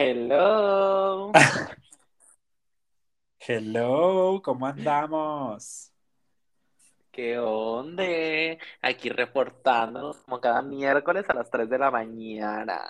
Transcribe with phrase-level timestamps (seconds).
[0.00, 1.32] Hello.
[3.40, 5.90] Hello, ¿cómo andamos?
[7.10, 8.04] ¿Qué onda?
[8.80, 12.80] Aquí reportándonos como cada miércoles a las 3 de la mañana.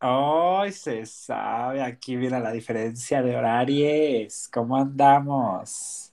[0.00, 4.48] Ay, se sabe, aquí viene la diferencia de horarios.
[4.52, 6.12] ¿Cómo andamos?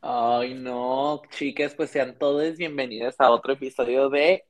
[0.00, 4.46] Ay, no, chicas, pues sean todos bienvenidos a otro episodio de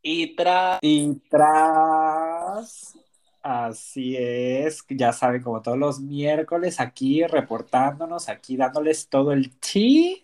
[0.00, 0.78] Y tras.
[0.80, 2.96] Y tras,
[3.42, 10.16] así es, ya saben, como todos los miércoles, aquí reportándonos, aquí dándoles todo el tea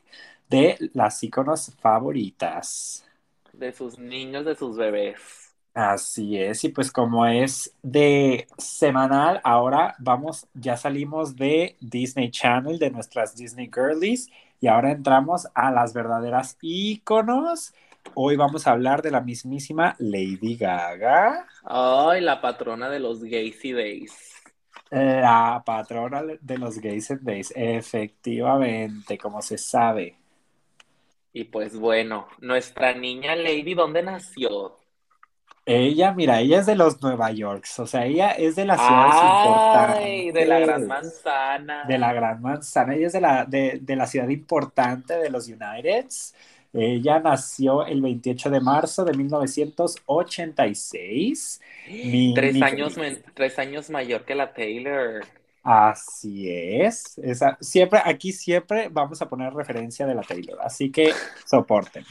[0.49, 3.05] de las iconos favoritas.
[3.53, 5.57] De sus niños, de sus bebés.
[5.75, 12.79] Así es, y pues como es de semanal, ahora vamos, ya salimos de Disney Channel,
[12.79, 17.75] de nuestras Disney Girlies, y ahora entramos a las verdaderas íconos.
[18.15, 21.47] Hoy vamos a hablar de la mismísima Lady Gaga.
[21.65, 24.33] Ay, la patrona de los gays y days.
[24.91, 30.17] La patrona de los gays and days, efectivamente, como se sabe.
[31.33, 34.77] Y pues bueno, nuestra niña Lady, ¿dónde nació?
[35.69, 39.17] Ella, mira, ella es de los Nueva Yorks, o sea, ella es de las ciudades
[39.19, 40.35] Ay, importantes.
[40.35, 41.85] de la Gran Manzana.
[41.89, 45.49] De la Gran Manzana, ella es de la, de, de la ciudad importante de los
[45.49, 46.35] Uniteds.
[46.77, 51.61] Ella nació el 28 de marzo de 1986.
[51.87, 52.95] Mi- Tres mi- años,
[53.35, 55.25] tres años mayor que la Taylor.
[55.63, 57.19] Así es.
[57.19, 61.13] Esa, siempre, aquí siempre vamos a poner referencia de la Taylor, así que
[61.45, 62.05] soporten.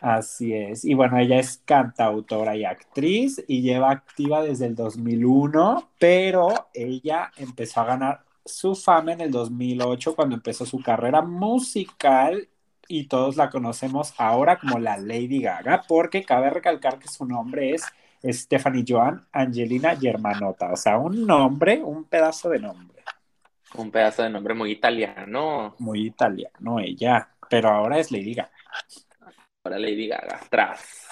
[0.00, 0.84] Así es.
[0.84, 7.30] Y bueno, ella es cantautora y actriz y lleva activa desde el 2001, pero ella
[7.36, 12.48] empezó a ganar su fama en el 2008 cuando empezó su carrera musical
[12.88, 17.74] y todos la conocemos ahora como la Lady Gaga, porque cabe recalcar que su nombre
[17.74, 17.84] es
[18.24, 23.02] Stephanie Joan Angelina Germanotta, o sea, un nombre, un pedazo de nombre,
[23.74, 25.74] Un pedazo de nombre muy italiano.
[25.78, 28.50] muy italiano ella, pero ahora es Lady Gaga.
[29.64, 31.08] Ahora Lady Gaga, tras.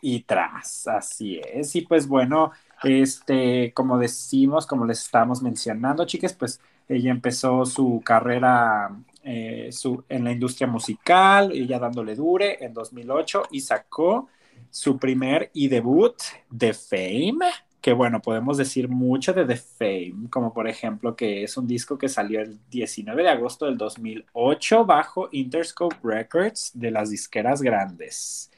[0.00, 1.74] y tras, así es.
[1.76, 2.52] Y pues bueno,
[2.82, 8.90] este, como decimos, como les estábamos mencionando, chicas, pues ella empezó su carrera
[9.28, 14.28] eh, su, en la industria musical, ella dándole dure en 2008 y sacó
[14.70, 16.14] su primer y debut
[16.48, 17.44] de Fame,
[17.80, 21.98] que bueno, podemos decir mucho de The Fame, como por ejemplo que es un disco
[21.98, 28.52] que salió el 19 de agosto del 2008 bajo Interscope Records de las disqueras grandes.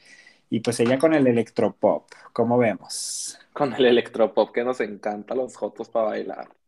[0.51, 5.55] Y pues ella con el electropop, como vemos, Con el electropop que nos encanta los
[5.55, 6.58] jotos para bailar.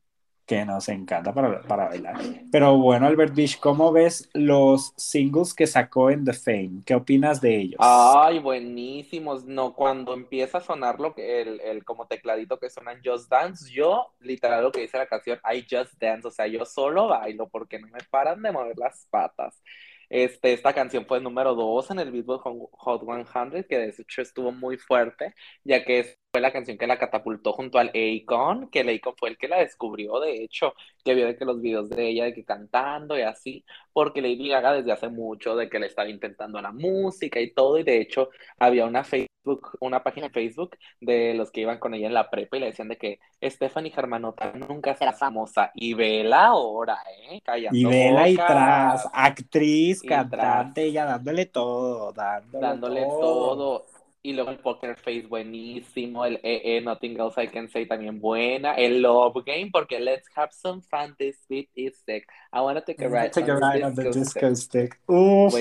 [0.51, 2.17] Que nos encanta para, para bailar.
[2.51, 6.81] Pero bueno, Albert Bish, ¿cómo ves los singles que sacó en The Fame?
[6.85, 7.79] ¿Qué opinas de ellos?
[7.83, 9.45] Ay, buenísimos.
[9.45, 13.29] No, cuando empieza a sonar lo que el, el como tecladito que suena en Just
[13.29, 17.07] Dance, yo literal lo que dice la canción, I just dance, o sea, yo solo
[17.07, 19.61] bailo porque no me paran de mover las patas.
[20.09, 22.41] Este, esta canción fue número 2 en el Billboard
[22.73, 26.87] Hot 100, que de hecho estuvo muy fuerte, ya que es- fue la canción que
[26.87, 30.73] la catapultó junto al Akon, que el Akon fue el que la descubrió, de hecho,
[31.03, 34.47] que vio de que los videos de ella, de que cantando y así, porque Lady
[34.47, 37.99] Gaga desde hace mucho, de que le estaba intentando la música y todo, y de
[37.99, 42.13] hecho había una Facebook, una página de Facebook de los que iban con ella en
[42.13, 46.97] la prepa y le decían de que Stephanie Germanota nunca será famosa, y vela ahora,
[47.29, 47.41] ¿eh?
[47.43, 53.85] Callando Y vela y tras, actriz, Y cantante, ella dándole todo, dándole, dándole todo.
[54.23, 58.73] Y luego el Poker Face buenísimo, el EE Nothing Else I Can Say también buena,
[58.75, 63.03] el Love Game porque Let's Have Some Fun, This Beat is Sick, I Wanna Take
[63.03, 64.99] a Ride Take a on ride on the Disco Stick.
[65.07, 65.53] Uf.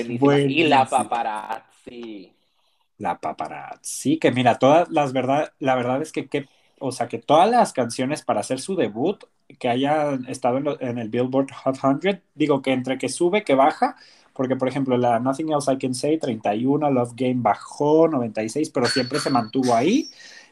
[0.47, 2.31] Y la paparazzi.
[2.99, 7.17] La paparazzi, que mira, todas las verdad, la verdad es que, que, o sea, que
[7.17, 9.23] todas las canciones para hacer su debut
[9.59, 13.43] que hayan estado en, lo- en el Billboard Hot 100, digo que entre que sube,
[13.43, 13.95] que baja,
[14.33, 18.85] porque por ejemplo la Nothing Else I Can Say 31, Love Game bajó 96, pero
[18.85, 20.09] siempre se mantuvo ahí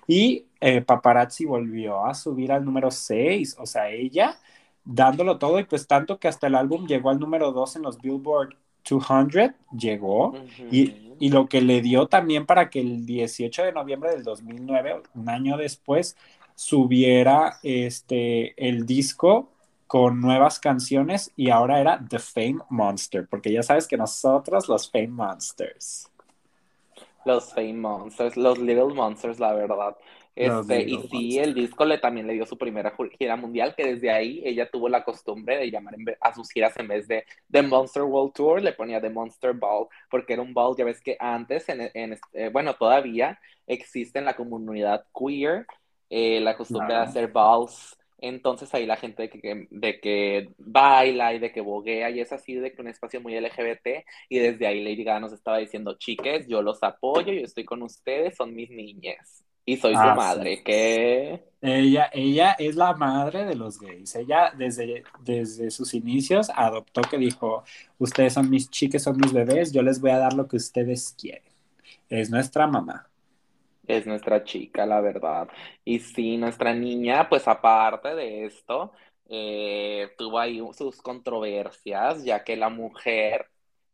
[0.08, 4.38] y eh, Paparazzi volvió a subir al número 6, o sea, ella
[4.84, 8.02] dándolo todo y pues tanto que hasta el álbum llegó al número 2 en los
[8.02, 8.56] Billboard
[8.90, 10.34] 200, llegó.
[10.72, 15.04] Y, y lo que le dio también para que el 18 de noviembre del 2009,
[15.16, 16.16] un año después,
[16.56, 19.50] subiera este, el disco
[19.90, 24.92] con nuevas canciones y ahora era The Fame Monster, porque ya sabes que nosotros los
[24.92, 26.12] Fame Monsters.
[27.26, 29.98] Los Fame Monsters, los Little Monsters, la verdad.
[30.36, 31.48] Este, y sí, Monsters.
[31.48, 34.88] el disco le también le dio su primera gira mundial, que desde ahí ella tuvo
[34.88, 38.74] la costumbre de llamar a sus giras en vez de The Monster World Tour, le
[38.74, 42.50] ponía The Monster Ball, porque era un ball, ya ves que antes, en, en este-
[42.50, 45.66] bueno, todavía existe en la comunidad queer
[46.10, 47.99] eh, la costumbre de hacer balls.
[48.22, 52.32] Entonces ahí la gente de que, de que baila y de que boguea y es
[52.32, 55.98] así de que un espacio muy LGBT y desde ahí Lady Gaga nos estaba diciendo,
[55.98, 60.64] chiques, yo los apoyo, yo estoy con ustedes, son mis niñas y soy su madre,
[60.64, 64.16] que Ella, ella es la madre de los gays.
[64.16, 67.64] Ella desde, desde sus inicios adoptó que dijo,
[67.98, 71.14] ustedes son mis chiques, son mis bebés, yo les voy a dar lo que ustedes
[71.20, 71.44] quieren.
[72.10, 73.09] Es nuestra mamá.
[73.98, 75.48] Es nuestra chica, la verdad.
[75.84, 78.92] Y sí, nuestra niña, pues aparte de esto,
[79.30, 83.48] eh, tuvo ahí sus controversias, ya que la mujer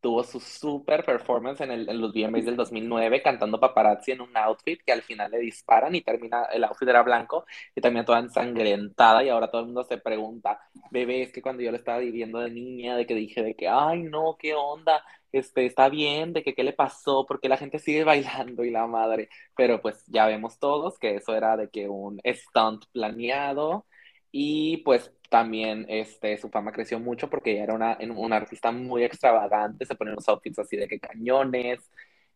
[0.05, 4.37] tuvo su super performance en, el, en los VMAs del 2009 cantando paparazzi en un
[4.37, 8.19] outfit que al final le disparan y termina, el outfit era blanco y también toda
[8.19, 10.59] ensangrentada y ahora todo el mundo se pregunta,
[10.91, 13.67] bebé, es que cuando yo lo estaba viviendo de niña, de que dije de que,
[13.67, 15.03] ay no, qué onda,
[15.39, 18.87] este, está bien, de que qué le pasó, porque la gente sigue bailando y la
[18.87, 23.85] madre, pero pues ya vemos todos que eso era de que un stunt planeado
[24.31, 29.03] y pues también este, su fama creció mucho porque ella era una, una artista muy
[29.03, 31.89] extravagante, se ponía unos outfits así de que cañones,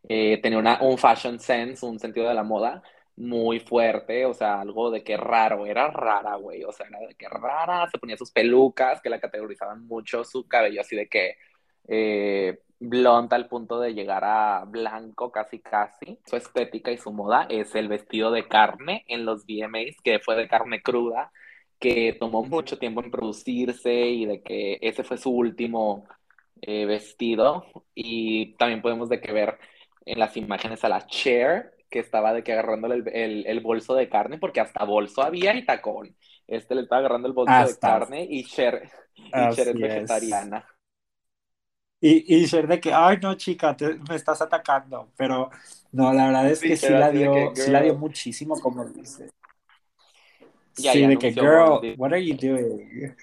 [0.08, 2.82] eh, tenía una, un fashion sense, un sentido de la moda
[3.16, 7.14] muy fuerte, o sea, algo de que raro, era rara, güey, o sea, era de
[7.14, 11.36] que rara, se ponía sus pelucas que la categorizaban mucho, su cabello así de que
[11.88, 16.18] eh, blonda al punto de llegar a blanco casi casi.
[16.26, 20.34] Su estética y su moda es el vestido de carne en los VMAs, que fue
[20.34, 21.30] de carne cruda,
[21.78, 26.06] que tomó mucho tiempo en producirse y de que ese fue su último
[26.62, 27.66] eh, vestido.
[27.94, 29.58] Y también podemos de que ver
[30.06, 33.94] en las imágenes a la Cher, que estaba de que agarrándole el, el, el bolso
[33.94, 36.16] de carne, porque hasta bolso había y tacón.
[36.46, 40.66] Este le estaba agarrando el bolso de carne y Cher, y Cher es vegetariana.
[42.00, 45.08] Y, y Cher de que, ay no chica, te- me estás atacando.
[45.16, 45.50] Pero
[45.92, 49.28] no, la verdad es que sí la dio, que, sí la dio muchísimo, como dice.
[50.76, 53.14] Y ahí Sí, de que, girl, Born what are you doing?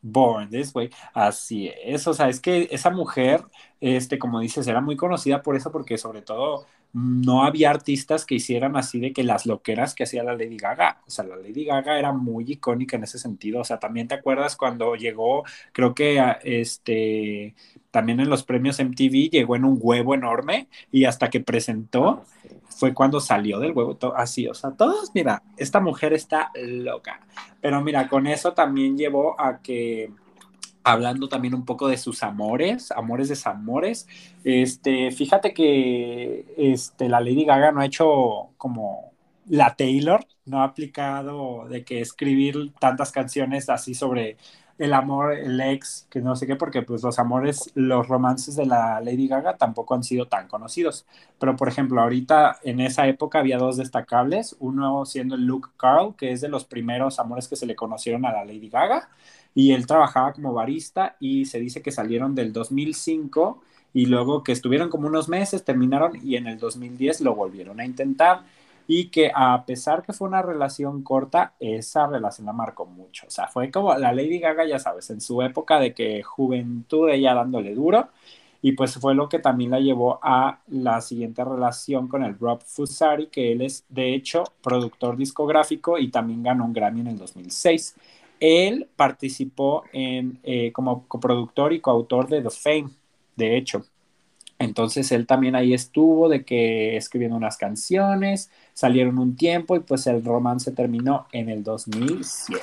[0.00, 0.90] Born this way.
[1.12, 3.44] Así es, o sea, es que esa mujer,
[3.80, 8.36] este, como dices, era muy conocida por eso, porque sobre todo no había artistas que
[8.36, 11.02] hicieran así de que las loqueras que hacía la Lady Gaga.
[11.06, 13.60] O sea, la Lady Gaga era muy icónica en ese sentido.
[13.60, 17.54] O sea, también te acuerdas cuando llegó, creo que este,
[17.90, 22.22] también en los premios MTV llegó en un huevo enorme y hasta que presentó Ah,
[22.68, 27.20] fue cuando salió del huevo así, o sea, todos, mira, esta mujer está loca.
[27.60, 30.10] Pero mira, con eso también llevó a que,
[30.84, 34.06] hablando también un poco de sus amores, amores desamores,
[34.44, 39.12] este, fíjate que este, la Lady Gaga no ha hecho como
[39.48, 44.36] la Taylor, no ha aplicado de que escribir tantas canciones así sobre
[44.78, 48.64] el amor, el ex, que no sé qué, porque pues los amores, los romances de
[48.64, 51.04] la Lady Gaga tampoco han sido tan conocidos.
[51.38, 56.14] Pero, por ejemplo, ahorita en esa época había dos destacables, uno siendo el Luke Carl,
[56.16, 59.08] que es de los primeros amores que se le conocieron a la Lady Gaga,
[59.54, 63.62] y él trabajaba como barista y se dice que salieron del 2005
[63.94, 67.84] y luego que estuvieron como unos meses, terminaron y en el 2010 lo volvieron a
[67.84, 68.42] intentar
[68.86, 73.26] y que a pesar que fue una relación corta, esa relación la marcó mucho.
[73.26, 77.08] O sea, fue como la Lady Gaga, ya sabes, en su época de que juventud
[77.10, 78.08] ella dándole duro
[78.60, 82.60] y pues fue lo que también la llevó a la siguiente relación con el Rob
[82.64, 87.18] Fusari, que él es de hecho productor discográfico y también ganó un Grammy en el
[87.18, 87.94] 2006.
[88.40, 92.90] Él participó en, eh, como coproductor y coautor de The Fame,
[93.36, 93.84] de hecho.
[94.58, 100.06] Entonces él también ahí estuvo de que escribiendo unas canciones, salieron un tiempo y pues
[100.08, 102.60] el romance terminó en el 2007.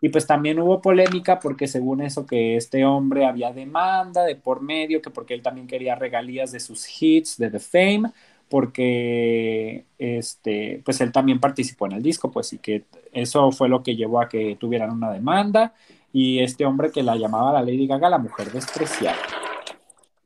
[0.00, 4.60] Y pues también hubo polémica porque según eso que este hombre había demanda de por
[4.60, 8.10] medio, que porque él también quería regalías de sus hits de The Fame,
[8.52, 13.82] porque este, pues él también participó en el disco, pues y que eso fue lo
[13.82, 15.74] que llevó a que tuvieran una demanda
[16.12, 19.16] y este hombre que la llamaba la Lady Gaga la mujer despreciada.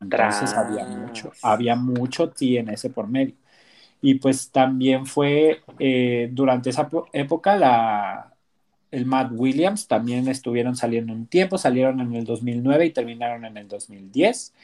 [0.01, 0.57] Entonces Tras.
[0.57, 3.35] había mucho, había mucho TNS por medio.
[4.03, 8.35] Y pues también fue eh, durante esa po- época la,
[8.91, 13.57] el Matt Williams también estuvieron saliendo un tiempo, salieron en el 2009 y terminaron en
[13.59, 14.55] el 2010.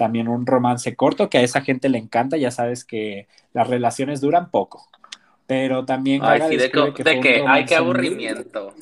[0.00, 4.22] También un romance corto que a esa gente le encanta, ya sabes que las relaciones
[4.22, 4.86] duran poco.
[5.46, 8.74] Pero también Ay, sí, de, que de ay, qué aburrimiento.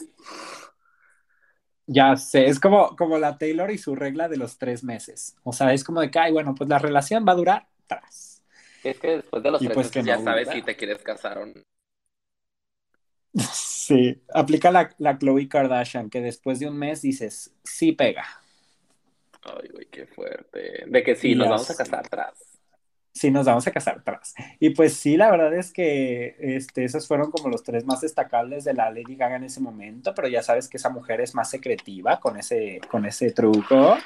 [1.89, 5.35] Ya sé, es como, como la Taylor y su regla de los tres meses.
[5.43, 8.45] O sea, es como de que, ay, bueno, pues la relación va a durar tras.
[8.83, 10.55] Es que después de los Y tres pues meses ya no sabes dura.
[10.55, 11.55] si te quieres casar o no.
[13.53, 18.25] Sí, aplica la, la Chloe Kardashian, que después de un mes dices, sí pega.
[19.57, 20.85] Ay, güey, qué fuerte.
[20.87, 22.35] De que sí, Y nos vamos a casar atrás.
[23.13, 24.35] sí nos vamos a casar atrás.
[24.61, 28.65] Y pues sí, la verdad es que este, esos fueron como los tres más destacables
[28.65, 31.51] de la Lady Gaga en ese momento, pero ya sabes que esa mujer es más
[31.51, 33.97] secretiva con ese, con ese truco.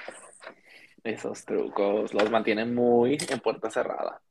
[1.05, 4.23] Esos trucos los mantienen muy en puerta cerrada.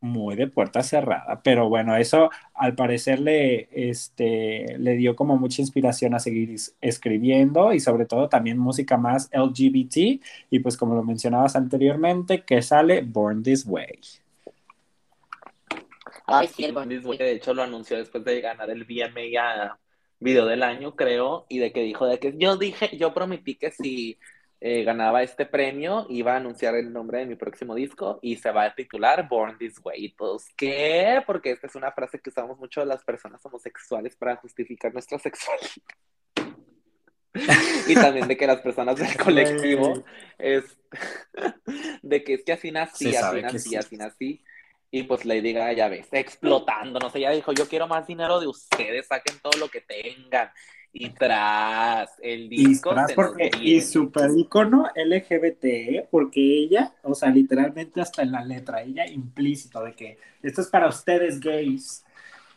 [0.00, 5.60] Muy de puerta cerrada, pero bueno, eso al parecer le, este, le dio como mucha
[5.60, 11.02] inspiración a seguir escribiendo y sobre todo también música más LGBT y pues como lo
[11.02, 13.98] mencionabas anteriormente, que sale Born This Way.
[16.26, 19.40] Ay, sí, el Born This Way, de hecho lo anunció después de ganar el VMA
[19.40, 19.78] a
[20.20, 23.72] Video del Año, creo, y de que dijo de que yo dije, yo prometí que
[23.72, 24.18] si
[24.60, 28.50] eh, ganaba este premio, iba a anunciar el nombre de mi próximo disco y se
[28.50, 30.04] va a titular Born This Way.
[30.06, 31.22] Y todos, ¿qué?
[31.26, 35.70] Porque esta es una frase que usamos mucho las personas homosexuales para justificar nuestra sexualidad.
[37.86, 40.02] y también de que las personas del colectivo
[40.38, 40.64] es
[42.02, 44.44] de que es que así nací, así nací, así nací.
[44.90, 48.40] Y pues le diga ya ves, explotando, no sé, ella dijo, yo quiero más dinero
[48.40, 50.50] de ustedes, saquen todo lo que tengan
[50.92, 52.94] y tras el disco.
[53.08, 58.82] Y, porque, y super icono LGBT, porque ella, o sea, literalmente hasta en la letra,
[58.82, 62.04] ella implícito de que esto es para ustedes gays.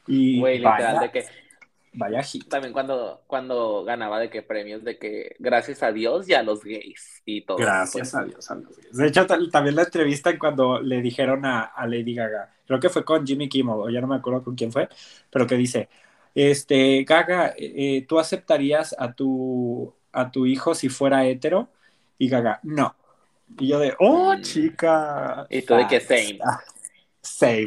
[0.07, 1.25] Y Güey, literal, de que.
[1.93, 2.47] Vaya hit.
[2.47, 6.63] También cuando, cuando ganaba de que premios de que gracias a Dios y a los
[6.63, 7.57] gays y todo.
[7.57, 8.95] Gracias a Dios a los gays.
[8.95, 13.03] De hecho, también la entrevista cuando le dijeron a, a Lady Gaga, creo que fue
[13.03, 14.87] con Jimmy Kimmel, o ya no me acuerdo con quién fue,
[15.29, 15.89] pero que dice,
[16.33, 21.69] este, Gaga, eh, ¿tú aceptarías a tu, a tu hijo si fuera hetero?
[22.17, 22.95] Y Gaga, no.
[23.59, 24.41] Y yo de, oh, mm.
[24.41, 25.47] chica.
[25.49, 26.39] Y tú de que same.
[27.21, 27.65] Same.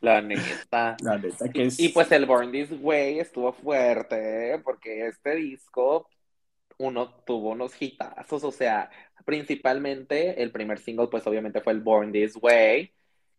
[0.00, 0.96] La neta.
[1.00, 1.78] La neta que es...
[1.78, 6.08] Y pues el Born This Way estuvo fuerte, porque este disco,
[6.78, 8.90] uno tuvo unos hitazos, o sea,
[9.24, 12.92] principalmente el primer single, pues obviamente fue el Born This Way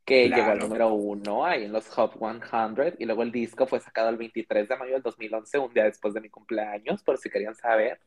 [0.05, 3.79] que llegó al número uno ahí en los Hot 100 y luego el disco fue
[3.79, 7.29] sacado el 23 de mayo del 2011, un día después de mi cumpleaños, por si
[7.29, 7.99] querían saber.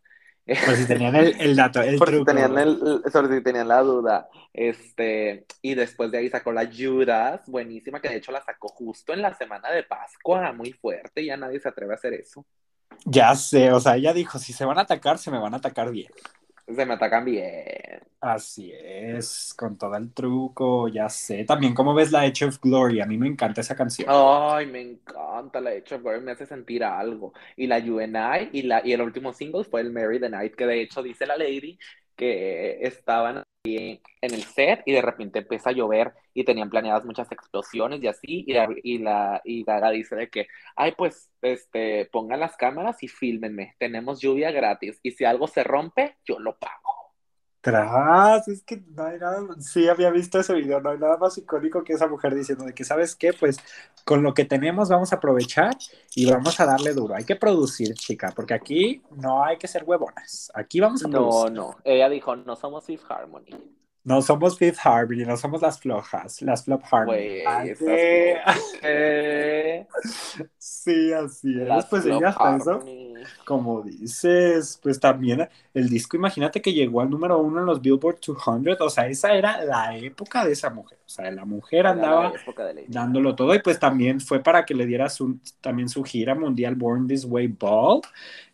[0.46, 4.28] Por si tenían el, dato, el por Si tenían el, por si tenían la duda.
[4.54, 9.12] Este, y después de ahí sacó la Judas, buenísima, que de hecho la sacó justo
[9.12, 12.46] en la semana de Pascua, muy fuerte, ya nadie se atreve a hacer eso.
[13.04, 15.58] Ya sé, o sea, ella dijo, si se van a atacar, se me van a
[15.58, 16.10] atacar bien
[16.74, 18.00] se me atacan bien.
[18.20, 21.44] Así es, con todo el truco, ya sé.
[21.44, 23.00] También, ¿cómo ves la Edge of Glory?
[23.00, 24.08] A mí me encanta esa canción.
[24.10, 27.32] Ay, me encanta la Edge of Glory, me hace sentir algo.
[27.56, 30.66] Y la UNI, y, la, y el último single fue el Mary the Night, que
[30.66, 31.78] de hecho dice la Lady
[32.16, 33.44] que estaban
[33.76, 38.06] en el set y de repente empieza a llover y tenían planeadas muchas explosiones y
[38.06, 38.52] así y
[38.98, 40.46] la, y la dice de que
[40.76, 45.64] ay pues este pongan las cámaras y fílmenme tenemos lluvia gratis y si algo se
[45.64, 46.87] rompe yo lo pago
[47.60, 51.36] tras es que no hay nada sí había visto ese video no hay nada más
[51.38, 53.58] icónico que esa mujer diciendo de que sabes qué pues
[54.04, 55.76] con lo que tenemos vamos a aprovechar
[56.14, 59.84] y vamos a darle duro hay que producir chica porque aquí no hay que ser
[59.84, 61.52] huevonas aquí vamos a producir.
[61.52, 63.77] no no ella dijo no somos Fifth Harmony
[64.08, 67.42] no somos Fifth Harmony, no somos las flojas, las Flop Harmony.
[70.58, 71.84] sí, así es.
[71.90, 72.82] pues ella hasta eso,
[73.44, 78.20] como dices, pues también el disco, imagínate que llegó al número uno en los Billboard
[78.26, 82.32] 200, o sea, esa era la época de esa mujer, o sea, la mujer andaba
[82.86, 86.76] dándolo todo y pues también fue para que le diera su, también su gira mundial
[86.76, 88.00] Born This Way Ball,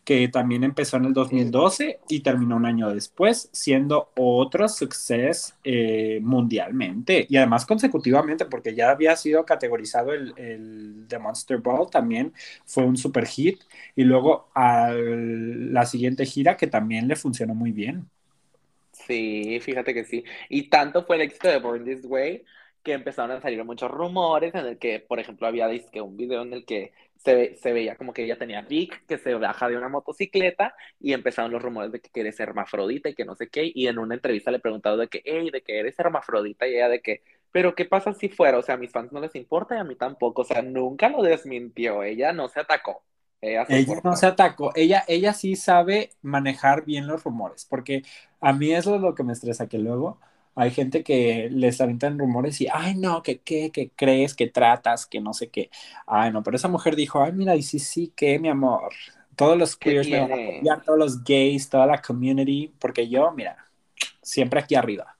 [0.05, 6.19] que también empezó en el 2012 y terminó un año después, siendo otro suceso eh,
[6.21, 12.33] mundialmente y además consecutivamente, porque ya había sido categorizado el, el The Monster Ball, también
[12.65, 13.61] fue un super hit,
[13.95, 18.07] y luego a la siguiente gira que también le funcionó muy bien.
[18.91, 20.23] Sí, fíjate que sí.
[20.49, 22.43] Y tanto fue el éxito de Born This Way
[22.83, 26.43] que empezaron a salir muchos rumores en el que, por ejemplo, había que un video
[26.43, 26.93] en el que
[27.25, 31.13] se, se, veía como que ella tenía Vic, que se baja de una motocicleta y
[31.13, 33.71] empezaron los rumores de que eres hermafrodita y que no sé qué.
[33.73, 36.89] Y en una entrevista le preguntaron de que, hey, de que eres hermafrodita y ella
[36.89, 38.59] de que, pero ¿qué pasa si fuera?
[38.59, 40.43] O sea, a mis fans no les importa y a mí tampoco.
[40.43, 42.03] O sea, nunca lo desmintió.
[42.03, 43.03] Ella no se atacó.
[43.41, 43.65] Ella,
[44.03, 44.71] no se atacó.
[44.75, 48.03] Ella, ella sí sabe manejar bien los rumores, porque
[48.39, 50.19] a mí eso es lo que me estresa, que luego
[50.55, 55.05] hay gente que les aventan rumores y, ay, no, que qué, que crees, que tratas,
[55.05, 55.69] que no sé qué.
[56.07, 58.93] Ay, no, pero esa mujer dijo, ay, mira, y sí, sí, que mi amor.
[59.35, 63.33] Todos los queers me van a apoyar, todos los gays, toda la community, porque yo,
[63.33, 63.67] mira,
[64.21, 65.17] siempre aquí arriba.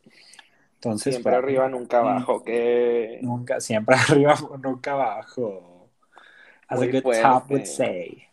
[0.76, 3.20] Entonces, siempre arriba, nunca abajo, que...
[3.22, 5.90] Nunca, siempre arriba, nunca abajo.
[6.70, 8.24] As a good top would say.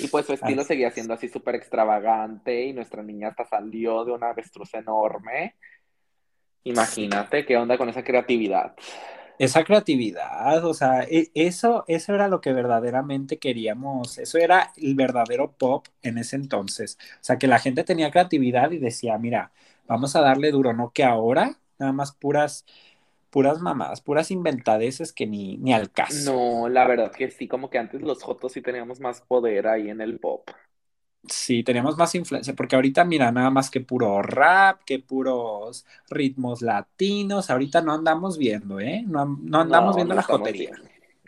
[0.00, 4.12] Y pues su estilo seguía siendo así súper extravagante y nuestra niña hasta salió de
[4.12, 5.54] una avestruz enorme
[6.66, 8.74] Imagínate qué onda con esa creatividad.
[9.38, 14.94] Esa creatividad, o sea, e, eso, eso era lo que verdaderamente queríamos, eso era el
[14.94, 16.98] verdadero pop en ese entonces.
[17.20, 19.52] O sea, que la gente tenía creatividad y decía, mira,
[19.86, 22.64] vamos a darle duro, no que ahora, nada más puras,
[23.30, 26.32] puras mamadas, puras inventadeces que ni, ni al caso.
[26.32, 29.90] No, la verdad que sí, como que antes los Jotos sí teníamos más poder ahí
[29.90, 30.48] en el pop.
[31.28, 36.62] Sí, teníamos más influencia, porque ahorita, mira, nada más que puro rap, que puros ritmos
[36.62, 39.04] latinos, ahorita no andamos viendo, ¿eh?
[39.06, 39.22] No,
[39.60, 40.72] andamos viendo la jotería.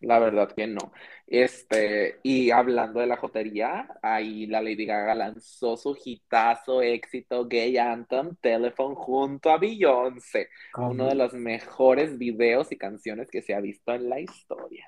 [0.01, 0.93] La verdad que no.
[1.27, 7.77] Este, y hablando de la jotería, ahí la Lady Gaga lanzó su hitazo éxito Gay
[7.77, 10.49] Anthem Telephone junto a Beyoncé.
[10.77, 14.87] Uno de los mejores videos y canciones que se ha visto en la historia.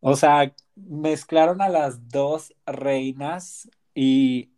[0.00, 4.50] O sea, mezclaron a las dos reinas y,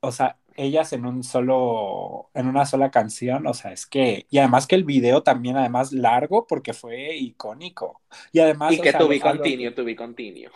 [0.00, 4.38] o sea, ellas en un solo, en una sola canción, o sea, es que, y
[4.38, 8.00] además que el video también, además, largo, porque fue icónico.
[8.32, 8.72] Y además...
[8.72, 10.50] Y que to be continued, to be continued.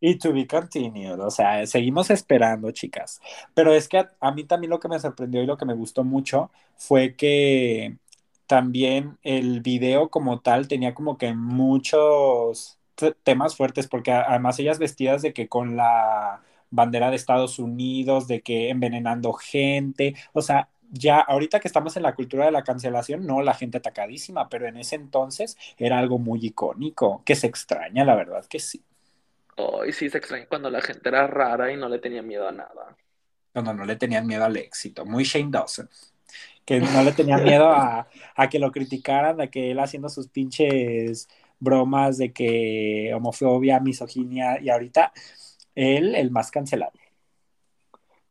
[0.00, 3.20] Y to be continued, o sea, seguimos esperando, chicas.
[3.54, 5.74] Pero es que a, a, mí también lo que me sorprendió y lo que me
[5.74, 7.96] gustó mucho fue que
[8.46, 12.78] también el video como tal tenía como que muchos
[13.22, 18.40] temas fuertes, porque además ellas vestidas de que con la bandera de Estados Unidos, de
[18.42, 23.26] que envenenando gente, o sea, ya ahorita que estamos en la cultura de la cancelación,
[23.26, 28.04] no, la gente atacadísima, pero en ese entonces era algo muy icónico, que se extraña,
[28.04, 28.82] la verdad que sí.
[29.56, 32.52] Ay, sí, se extraña cuando la gente era rara y no le tenía miedo a
[32.52, 32.96] nada.
[33.52, 35.88] Cuando no le tenían miedo al éxito, muy Shane Dawson,
[36.64, 38.06] que no le tenían miedo a,
[38.36, 44.60] a que lo criticaran, a que él haciendo sus pinches bromas de que homofobia, misoginia,
[44.60, 45.12] y ahorita
[45.78, 46.92] él, el más cancelado.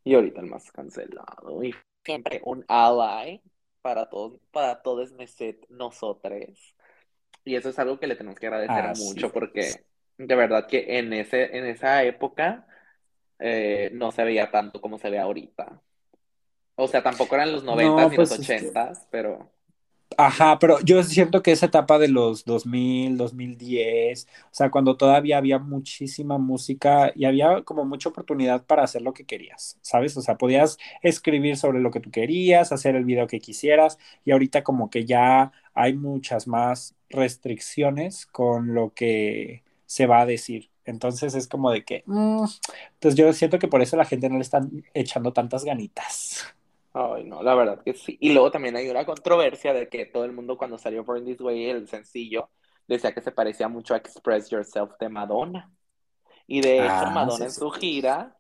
[0.04, 1.64] Y ahorita el más cancelado.
[1.64, 1.74] Y
[2.04, 3.42] siempre un ally
[3.82, 5.14] para todos, para todos
[5.70, 6.76] nosotros.
[7.46, 9.86] Y eso es algo que le tenemos que agradecer mucho porque
[10.18, 12.68] de verdad que en, ese, en esa época
[13.40, 15.82] eh, no se veía tanto como se ve ahorita.
[16.76, 19.52] O sea, tampoco eran los 90 ni los 80 pues, pero...
[20.16, 25.38] Ajá, pero yo siento que esa etapa de los 2000, 2010, o sea, cuando todavía
[25.38, 30.16] había muchísima música y había como mucha oportunidad para hacer lo que querías, ¿sabes?
[30.18, 34.32] O sea, podías escribir sobre lo que tú querías, hacer el video que quisieras y
[34.32, 40.70] ahorita como que ya hay muchas más restricciones con lo que se va a decir.
[40.86, 42.46] Entonces es como de que, mm,
[43.00, 46.46] pues yo siento que por eso la gente no le están echando tantas ganitas.
[47.00, 48.18] Ay, no, la verdad que sí.
[48.20, 51.42] Y luego también hay una controversia de que todo el mundo cuando salió Born This
[51.42, 52.50] Way, el sencillo,
[52.88, 55.72] decía que se parecía mucho a Express Yourself de Madonna.
[56.48, 58.36] Y de hecho, ah, Madonna en su gira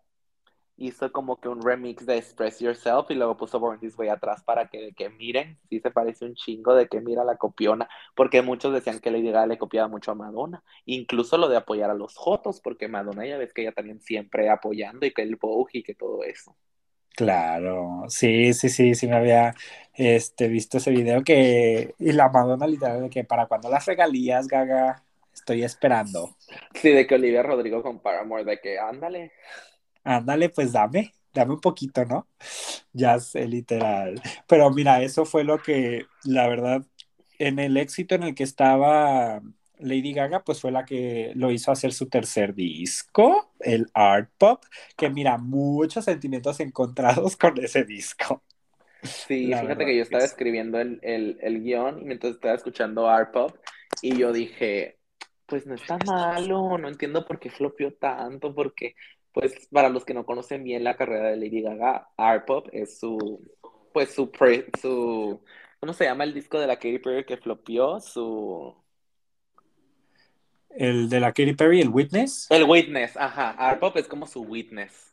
[0.75, 4.43] hizo como que un remix de Express Yourself y luego puso Born This Way atrás
[4.43, 8.41] para que, que miren, sí se parece un chingo de que mira la copiona, porque
[8.41, 11.95] muchos decían que Lady Gaga le copiaba mucho a Madonna, incluso lo de apoyar a
[11.95, 15.73] los Jotos, porque Madonna ya ves que ella también siempre apoyando y que el Vogue
[15.73, 16.57] y que todo eso.
[17.17, 19.55] Claro, sí, sí, sí, sí me había
[19.95, 24.47] este, visto ese video que, y la Madonna literal de que para cuando las regalías,
[24.47, 25.01] Gaga,
[25.33, 26.37] estoy esperando.
[26.75, 29.31] Sí, de que Olivia Rodrigo con Paramore, de que ándale.
[30.03, 32.27] Ándale, pues dame, dame un poquito, ¿no?
[32.93, 34.21] Ya sé, literal.
[34.47, 36.83] Pero mira, eso fue lo que, la verdad,
[37.39, 39.41] en el éxito en el que estaba
[39.79, 44.63] Lady Gaga pues fue la que lo hizo hacer su tercer disco, el Art Pop,
[44.95, 48.43] que mira, muchos sentimientos encontrados con ese disco.
[49.03, 53.55] Sí, fíjate que yo estaba escribiendo el, el, guion y mientras estaba escuchando Art Pop
[54.01, 54.97] y yo dije,
[55.45, 58.95] pues no está malo, no entiendo por qué flopió tanto, porque
[59.31, 62.99] pues para los que no conocen bien la carrera de Lady Gaga, Art Pop es
[62.99, 63.39] su,
[63.93, 64.31] pues su,
[64.81, 65.41] su,
[65.79, 67.99] ¿cómo se llama el disco de la Katy Perry que flopió?
[67.99, 68.75] Su
[70.77, 72.47] el de la Katy Perry, el Witness.
[72.49, 73.51] El Witness, ajá.
[73.51, 75.07] Art Pop es como su Witness.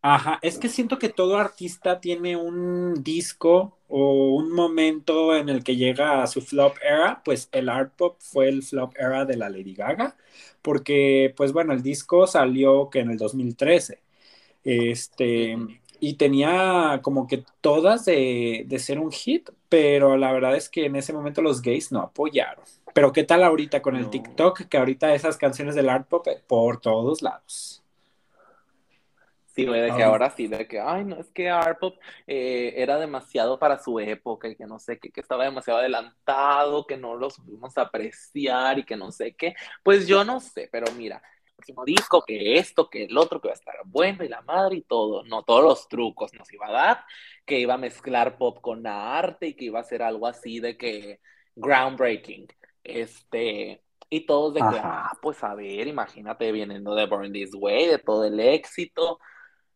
[0.00, 5.64] Ajá, es que siento que todo artista tiene un disco o un momento en el
[5.64, 9.36] que llega a su flop era, pues el art pop fue el flop era de
[9.36, 10.16] la Lady Gaga,
[10.62, 14.00] porque pues bueno, el disco salió que en el 2013.
[14.64, 15.56] Este,
[16.00, 20.86] y tenía como que todas de, de, ser un hit, pero la verdad es que
[20.86, 22.64] en ese momento los gays no apoyaron.
[22.98, 24.62] Pero ¿qué tal ahorita con el TikTok?
[24.62, 27.80] Que ahorita esas canciones del art pop eh, por todos lados.
[29.54, 32.98] Sí, de que ahora sí, de que, ay, no, es que art pop eh, era
[32.98, 37.14] demasiado para su época y que no sé qué, que estaba demasiado adelantado, que no
[37.14, 39.54] lo supimos apreciar y que no sé qué.
[39.84, 41.22] Pues yo no sé, pero mira,
[41.54, 44.78] próximo disco, que esto, que el otro, que va a estar bueno y la madre
[44.78, 45.22] y todo.
[45.22, 47.04] No, todos los trucos nos iba a dar,
[47.46, 50.76] que iba a mezclar pop con arte y que iba a ser algo así de
[50.76, 51.20] que
[51.54, 52.48] groundbreaking.
[52.84, 57.86] Este, y todos de que, ah, pues a ver, imagínate, viniendo de Born This Way,
[57.88, 59.18] de todo el éxito,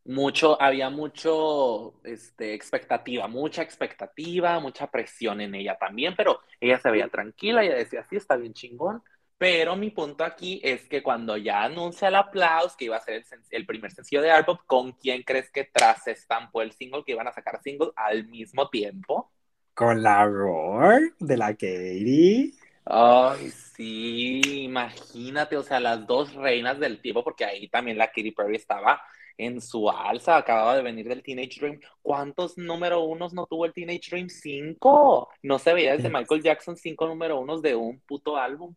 [0.04, 6.90] mucho, había mucho, este, expectativa, mucha expectativa, mucha presión en ella también, pero ella se
[6.90, 9.02] veía tranquila, ella decía, sí, está bien chingón,
[9.38, 13.24] pero mi punto aquí es que cuando ya anuncia el aplauso que iba a ser
[13.50, 17.26] el, primer sencillo de álbum, ¿con quién crees que tras estampó el single que iban
[17.26, 19.32] a sacar single al mismo tiempo?
[19.74, 22.52] Con la Roar de la Katie.
[22.84, 28.32] Ay, sí, imagínate, o sea, las dos reinas del tiempo, porque ahí también la Katy
[28.32, 29.00] Perry estaba
[29.38, 31.80] en su alza, acababa de venir del Teenage Dream.
[32.02, 34.28] ¿Cuántos número unos no tuvo el Teenage Dream?
[34.28, 35.28] Cinco.
[35.42, 38.74] No se veía desde Michael Jackson cinco número unos de un puto álbum.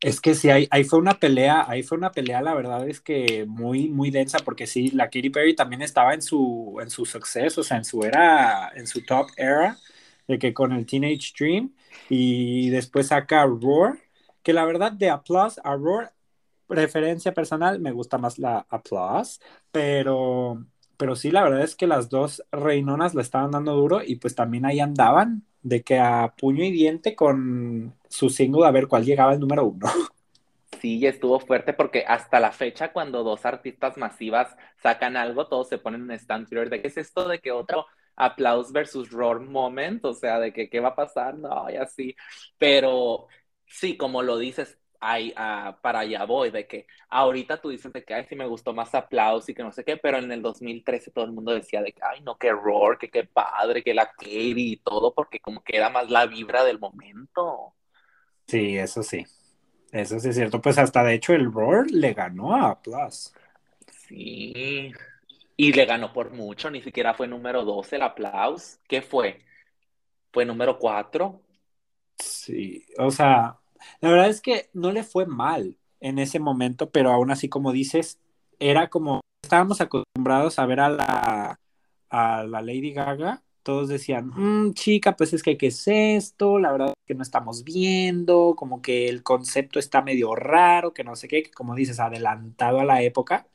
[0.00, 3.02] Es que sí, ahí, ahí, fue una pelea, ahí fue una pelea, la verdad es
[3.02, 7.04] que muy, muy densa, porque sí, la Katy Perry también estaba en su, en su
[7.04, 9.76] suceso, o sea, en su era, en su top era,
[10.28, 11.72] de que con el Teenage Dream,
[12.08, 13.98] y después saca Roar,
[14.42, 16.12] que la verdad de Applause a Roar,
[16.66, 19.40] preferencia personal, me gusta más la Applause,
[19.72, 20.64] pero,
[20.96, 24.34] pero sí, la verdad es que las dos reinonas le estaban dando duro y pues
[24.34, 29.04] también ahí andaban, de que a puño y diente con su single a ver cuál
[29.04, 29.86] llegaba el número uno.
[30.80, 35.76] Sí, estuvo fuerte porque hasta la fecha cuando dos artistas masivas sacan algo, todos se
[35.76, 37.84] ponen en stand de qué es esto de que otro
[38.20, 42.14] Applause versus Roar Moment, o sea, de que qué va a pasar, no, y así.
[42.58, 43.28] Pero
[43.66, 48.04] sí, como lo dices, hay, uh, para allá voy, de que ahorita tú dices de
[48.04, 50.42] que, ay, sí me gustó más Applause y que no sé qué, pero en el
[50.42, 53.94] 2013 todo el mundo decía de que, ay, no, que Roar, que qué padre, que
[53.94, 57.74] la Katie y todo, porque como que era más la vibra del momento.
[58.46, 59.24] Sí, eso sí.
[59.92, 60.60] Eso sí es cierto.
[60.60, 63.32] Pues hasta de hecho el Roar le ganó a Applause.
[64.06, 64.92] Sí.
[65.60, 68.78] Y le ganó por mucho, ni siquiera fue número 12 el aplauso.
[68.88, 69.40] ¿Qué fue?
[70.32, 71.38] ¿Fue número 4?
[72.18, 73.58] Sí, o sea,
[74.00, 77.72] la verdad es que no le fue mal en ese momento, pero aún así, como
[77.72, 78.18] dices,
[78.58, 81.60] era como, estábamos acostumbrados a ver a la,
[82.08, 86.72] a la Lady Gaga, todos decían, mm, chica, pues es que qué es esto, la
[86.72, 91.16] verdad es que no estamos viendo, como que el concepto está medio raro, que no
[91.16, 93.46] sé qué, que como dices, adelantado a la época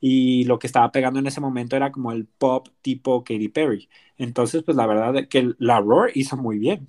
[0.00, 3.88] y lo que estaba pegando en ese momento era como el pop tipo Katy Perry.
[4.18, 6.88] Entonces, pues la verdad es que la Roar hizo muy bien.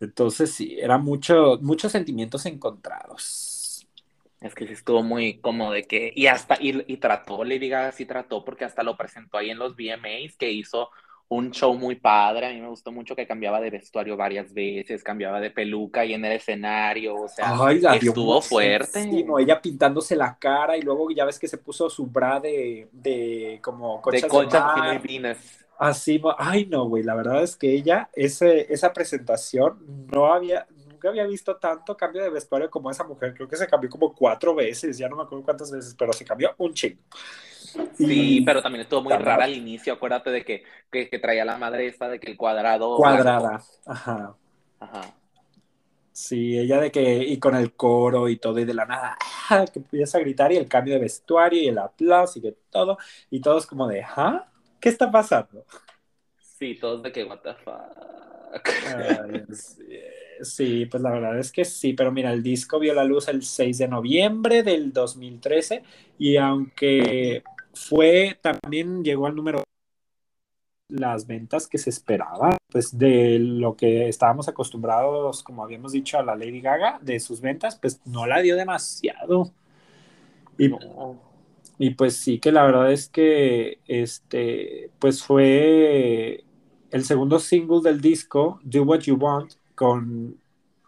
[0.00, 3.86] Entonces, sí, eran mucho, muchos sentimientos encontrados.
[4.40, 7.90] Es que sí estuvo muy como de que, y hasta, y, y trató, le diga
[7.92, 10.90] sí trató, porque hasta lo presentó ahí en los VMAs, que hizo
[11.28, 12.46] un show muy padre.
[12.46, 16.14] A mí me gustó mucho que cambiaba de vestuario varias veces, cambiaba de peluca y
[16.14, 17.16] en el escenario.
[17.16, 17.54] O sea,
[17.94, 19.02] estuvo fuerte.
[19.02, 22.88] Sí, ella pintándose la cara y luego ya ves que se puso su bra de,
[22.92, 25.66] de como conchas de conchas filipinas.
[25.78, 29.78] Así, ay no, güey, la verdad es que ella, ese, esa presentación,
[30.12, 30.66] no había,
[30.98, 33.32] nunca había visto tanto cambio de vestuario como esa mujer.
[33.34, 36.24] Creo que se cambió como cuatro veces, ya no me acuerdo cuántas veces, pero se
[36.24, 37.00] cambió un chingo.
[37.94, 39.92] Sí, pero también estuvo muy rara al inicio.
[39.92, 42.96] Acuérdate de que, que, traía la madre esta de que el cuadrado.
[42.96, 44.34] Cuadrada, ajá.
[44.80, 45.14] Ajá.
[46.12, 49.16] Sí, ella de que, y con el coro y todo, y de la nada,
[49.50, 49.64] ¡ah!
[49.72, 52.98] que empieza a gritar, y el cambio de vestuario, y el aplauso, y de todo,
[53.30, 54.48] y todos como de, ¿ah?
[54.80, 55.64] ¿Qué está pasando?
[56.40, 58.37] Sí, todos de que, what the fuck.
[60.42, 63.42] Sí, pues la verdad es que sí, pero mira, el disco vio la luz el
[63.42, 65.82] 6 de noviembre del 2013,
[66.18, 67.42] y aunque
[67.74, 69.62] fue, también llegó al número
[70.88, 76.22] las ventas que se esperaban, pues de lo que estábamos acostumbrados, como habíamos dicho, a
[76.22, 79.52] la Lady Gaga, de sus ventas, pues no la dio demasiado.
[80.56, 80.70] Y,
[81.78, 86.44] y pues sí que la verdad es que este, pues fue
[86.90, 90.38] el segundo single del disco, Do What You Want, con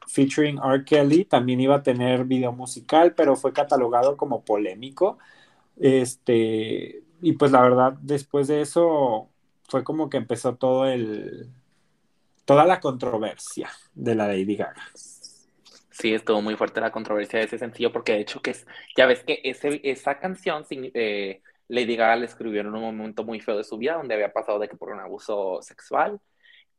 [0.06, 0.84] featuring R.
[0.84, 5.18] Kelly, también iba a tener video musical, pero fue catalogado como polémico
[5.80, 9.28] este, y pues la verdad, después de eso
[9.66, 11.48] fue como que empezó todo el,
[12.44, 14.84] toda la controversia de la Lady Gaga.
[15.90, 19.06] Sí, estuvo muy fuerte la controversia de ese sencillo, porque de hecho que es, ya
[19.06, 23.56] ves que ese, esa canción eh, Lady Gaga la escribió en un momento muy feo
[23.56, 26.20] de su vida, donde había pasado de que por un abuso sexual,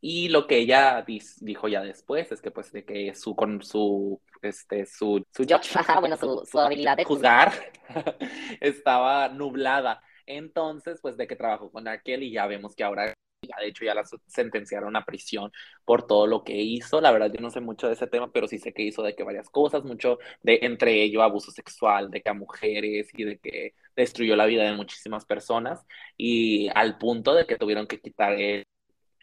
[0.04, 1.04] y lo que ella
[1.40, 5.46] dijo ya después es que pues de que su con su este su su,
[6.00, 7.52] bueno, su, habilidad de juzgar
[8.60, 10.02] estaba nublada.
[10.26, 13.94] Entonces, pues de que trabajó con Arkell y ya vemos que ahora de hecho ya
[13.94, 15.52] la sentenciaron a prisión
[15.84, 17.00] por todo lo que hizo.
[17.00, 19.14] La verdad yo no sé mucho de ese tema, pero sí sé que hizo de
[19.14, 23.38] que varias cosas, mucho de entre ello abuso sexual, de que a mujeres y de
[23.38, 25.84] que destruyó la vida de muchísimas personas
[26.16, 28.66] y al punto de que tuvieron que quitar el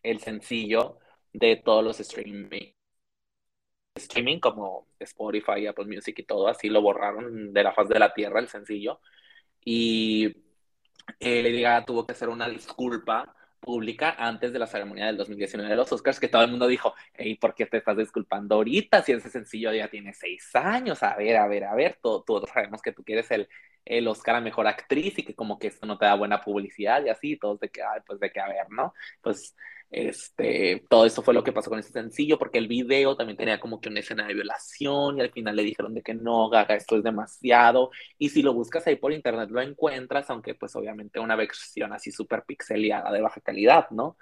[0.03, 0.99] el sencillo
[1.33, 2.73] de todos los streaming.
[3.95, 8.13] streaming como Spotify, Apple Music y todo, así lo borraron de la faz de la
[8.13, 9.01] tierra el sencillo.
[9.65, 10.27] Y
[11.19, 15.69] eh, Lady Gaga tuvo que hacer una disculpa pública antes de la ceremonia del 2019
[15.69, 19.03] de los Oscars, que todo el mundo dijo, hey, ¿por qué te estás disculpando ahorita
[19.03, 21.03] si ese sencillo ya tiene seis años?
[21.03, 23.49] A ver, a ver, a ver, todos sabemos que tú quieres el,
[23.85, 27.03] el Oscar a Mejor Actriz y que como que esto no te da buena publicidad
[27.05, 28.93] y así, todos de que, ay, pues de que, a ver, ¿no?
[29.21, 29.55] Pues
[29.91, 33.59] este, todo eso fue lo que pasó con ese sencillo, porque el video también tenía
[33.59, 36.75] como que una escena de violación y al final le dijeron de que no, Gaga,
[36.75, 37.89] esto es demasiado.
[38.17, 42.11] Y si lo buscas ahí por internet lo encuentras, aunque pues obviamente una versión así
[42.11, 44.17] súper pixeleada de baja calidad, ¿no?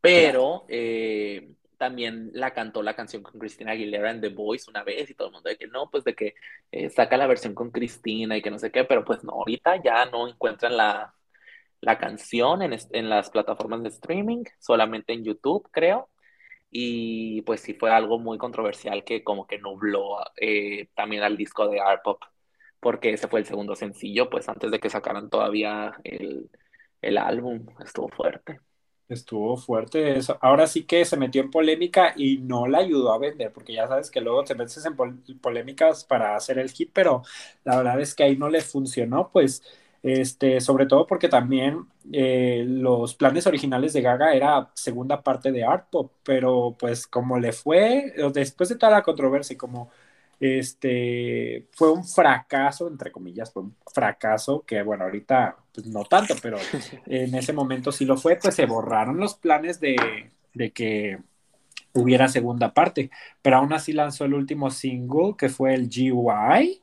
[0.00, 5.10] Pero eh, también la cantó la canción con Cristina Aguilera en The Voice una vez
[5.10, 6.34] y todo el mundo de que no, pues de que
[6.70, 9.82] eh, saca la versión con Cristina y que no sé qué, pero pues no, ahorita
[9.82, 11.14] ya no encuentran la,
[11.82, 16.08] la canción en, en, las plataformas de streaming, solamente en YouTube, creo.
[16.70, 21.68] Y pues sí fue algo muy controversial que como que nubló eh, también al disco
[21.68, 22.22] de Art Pop,
[22.80, 26.50] porque ese fue el segundo sencillo, pues antes de que sacaran todavía el,
[27.02, 28.60] el álbum, estuvo fuerte.
[29.08, 30.38] Estuvo fuerte eso.
[30.40, 33.86] Ahora sí que se metió en polémica y no la ayudó a vender, porque ya
[33.86, 34.96] sabes que luego te metes en
[35.40, 37.22] polémicas para hacer el hit, pero
[37.64, 39.62] la verdad es que ahí no le funcionó, pues
[40.02, 45.64] este, sobre todo porque también eh, los planes originales de Gaga era segunda parte de
[45.64, 49.90] Art Pop, pero pues como le fue, después de toda la controversia como
[50.40, 56.34] este, fue un fracaso, entre comillas, fue un fracaso que bueno, ahorita pues no tanto,
[56.42, 56.58] pero
[57.06, 59.96] en ese momento sí lo fue, pues se borraron los planes de,
[60.52, 61.18] de que
[61.92, 63.10] hubiera segunda parte,
[63.40, 66.81] pero aún así lanzó el último single que fue el GY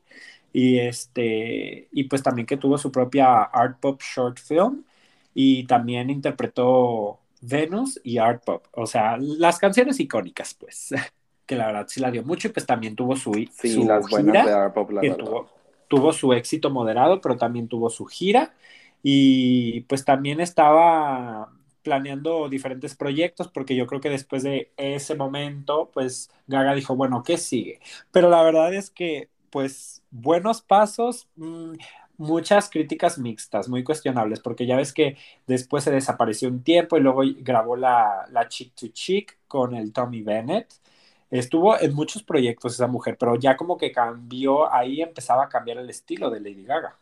[0.51, 4.83] y este y pues también que tuvo su propia art pop short film
[5.33, 10.89] y también interpretó Venus y art pop, o sea, las canciones icónicas pues,
[11.45, 14.45] que la verdad sí la dio mucho y pues también tuvo su, sí, las buenas
[14.45, 15.49] de art pop, que tuvo,
[15.87, 18.53] tuvo su éxito moderado, pero también tuvo su gira.
[19.01, 25.89] Y pues también estaba planeando diferentes proyectos porque yo creo que después de ese momento
[25.93, 27.79] pues Gaga dijo, bueno, ¿qué sigue?
[28.11, 31.73] Pero la verdad es que pues buenos pasos, mm,
[32.17, 37.01] muchas críticas mixtas, muy cuestionables, porque ya ves que después se desapareció un tiempo y
[37.01, 40.73] luego grabó la, la Chick to Chick con el Tommy Bennett.
[41.31, 45.77] Estuvo en muchos proyectos esa mujer, pero ya como que cambió, ahí empezaba a cambiar
[45.77, 46.97] el estilo de Lady Gaga.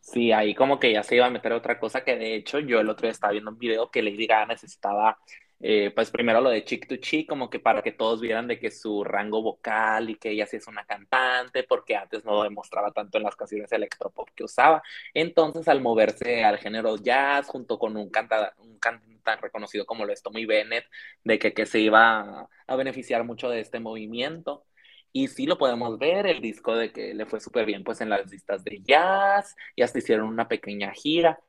[0.00, 2.78] Sí, ahí como que ya se iba a meter otra cosa que de hecho yo
[2.78, 5.18] el otro día estaba viendo un video que Lady Gaga necesitaba
[5.66, 8.58] eh, pues primero lo de Chick to Chick, como que para que todos vieran de
[8.58, 12.92] que su rango vocal y que ella sí es una cantante, porque antes no demostraba
[12.92, 14.82] tanto en las canciones electropop que usaba.
[15.14, 18.78] Entonces, al moverse al género jazz, junto con un cantante un
[19.22, 20.84] tan reconocido como lo es Tommy Bennett,
[21.24, 24.66] de que, que se iba a, beneficiar mucho de este movimiento.
[25.12, 28.10] Y sí lo podemos ver, el disco de que le fue súper bien pues en
[28.10, 31.40] las listas de jazz y hasta hicieron una pequeña gira.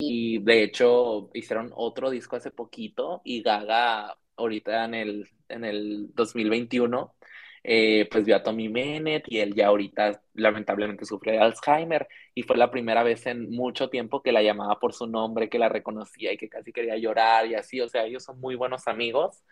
[0.00, 6.14] Y de hecho hicieron otro disco hace poquito y Gaga ahorita en el, en el
[6.14, 7.14] 2021
[7.62, 12.42] eh, pues vio a Tommy Bennett y él ya ahorita lamentablemente sufre de Alzheimer y
[12.42, 15.68] fue la primera vez en mucho tiempo que la llamaba por su nombre, que la
[15.68, 19.42] reconocía y que casi quería llorar y así, o sea, ellos son muy buenos amigos.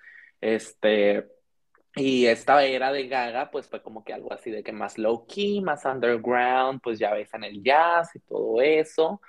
[0.41, 1.27] Este,
[1.97, 5.27] y esta era de Gaga, pues fue como que algo así de que más low
[5.27, 9.21] key, más underground, pues ya ves en el jazz y todo eso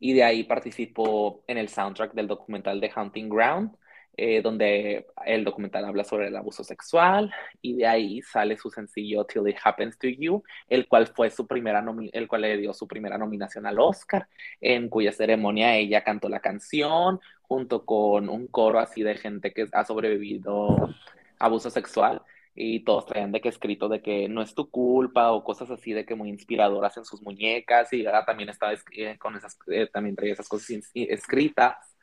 [0.00, 3.76] y de ahí participó en el soundtrack del documental de Hunting Ground,
[4.16, 7.32] eh, donde el documental habla sobre el abuso sexual
[7.62, 11.46] y de ahí sale su sencillo Till It Happens to You, el cual fue su
[11.46, 14.26] primera el cual le dio su primera nominación al Oscar,
[14.60, 19.68] en cuya ceremonia ella cantó la canción junto con un coro así de gente que
[19.72, 20.94] ha sobrevivido
[21.38, 22.22] abuso sexual
[22.60, 25.92] y todos traían de que escrito de que no es tu culpa o cosas así
[25.92, 29.88] de que muy inspiradoras en sus muñecas y Gaga también estaba eh, con esas, eh,
[29.90, 31.96] también traía esas cosas escritas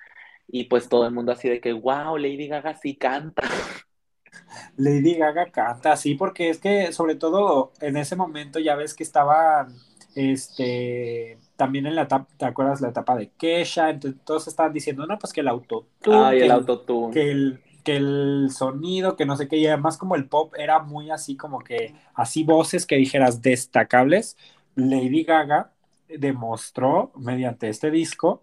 [0.47, 3.43] y pues todo el mundo así de que wow, Lady Gaga sí canta.
[4.77, 9.03] Lady Gaga canta, sí, porque es que sobre todo en ese momento ya ves que
[9.03, 9.67] estaba
[10.15, 13.91] este también en la etapa, ¿te acuerdas la etapa de Kesha?
[13.91, 17.13] Entonces todos estaban diciendo, no, pues que el autotune, el autotune.
[17.13, 20.79] que el que el sonido, que no sé qué, y además como el pop era
[20.79, 24.35] muy así como que, así voces que dijeras destacables,
[24.75, 25.71] Lady Gaga
[26.09, 28.41] demostró mediante este disco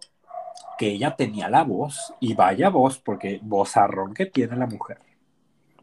[0.79, 4.97] que ella tenía la voz, y vaya voz, porque vozarrón que tiene la mujer.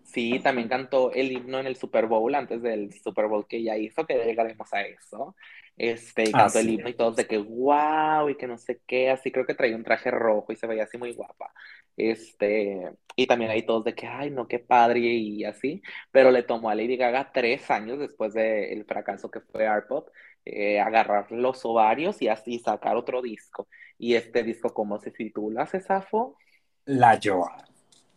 [0.02, 3.76] Sí, también cantó el himno en el Super Bowl antes del Super Bowl que ella
[3.76, 5.36] hizo, que llegaremos a eso.
[5.76, 9.10] Este, y cantó el himno y todos de que wow, y que no sé qué,
[9.10, 11.52] así creo que traía un traje rojo y se veía así muy guapa.
[11.96, 16.42] Este, y también hay todos de que, ay, no, qué padre y así, pero le
[16.42, 20.08] tomó a Lady Gaga tres años después del fracaso que fue Art Pop,
[20.44, 23.68] eh, agarrar los ovarios y así sacar otro disco.
[23.98, 26.36] Y este disco, ¿cómo se titula, Cesafo?
[26.84, 27.64] La Joa.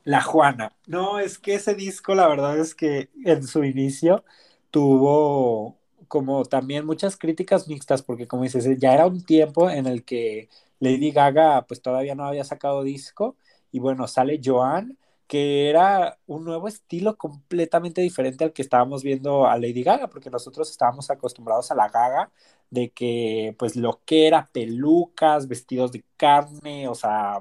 [0.03, 0.75] La Juana.
[0.87, 4.23] No, es que ese disco, la verdad es que en su inicio
[4.71, 10.03] tuvo como también muchas críticas mixtas, porque como dices, ya era un tiempo en el
[10.03, 13.37] que Lady Gaga pues todavía no había sacado disco
[13.71, 19.47] y bueno, sale Joan, que era un nuevo estilo completamente diferente al que estábamos viendo
[19.47, 22.31] a Lady Gaga, porque nosotros estábamos acostumbrados a la Gaga
[22.69, 27.39] de que pues lo que era pelucas, vestidos de carne, o sea,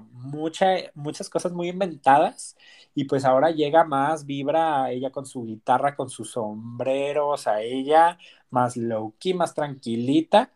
[0.95, 2.57] muchas cosas muy inventadas
[2.95, 8.19] y pues ahora llega más, vibra ella con su guitarra, con sus sombreros, o ella
[8.51, 10.53] más low-key, más tranquilita,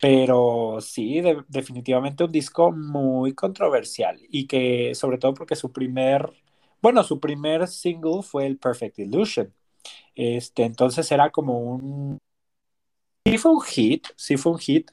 [0.00, 6.32] pero sí, definitivamente un disco muy controversial y que sobre todo porque su primer,
[6.82, 9.52] bueno, su primer single fue el Perfect Illusion.
[10.14, 12.18] Este, entonces era como un
[13.26, 14.90] sí fue un hit, sí fue un hit.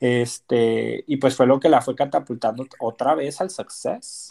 [0.00, 4.28] Este, y pues fue lo que la fue catapultando otra vez al success.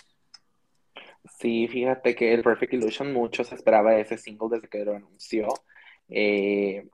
[1.40, 5.48] Sí, fíjate que el Perfect Illusion mucho se esperaba ese single desde que lo anunció.
[6.10, 6.88] Eh,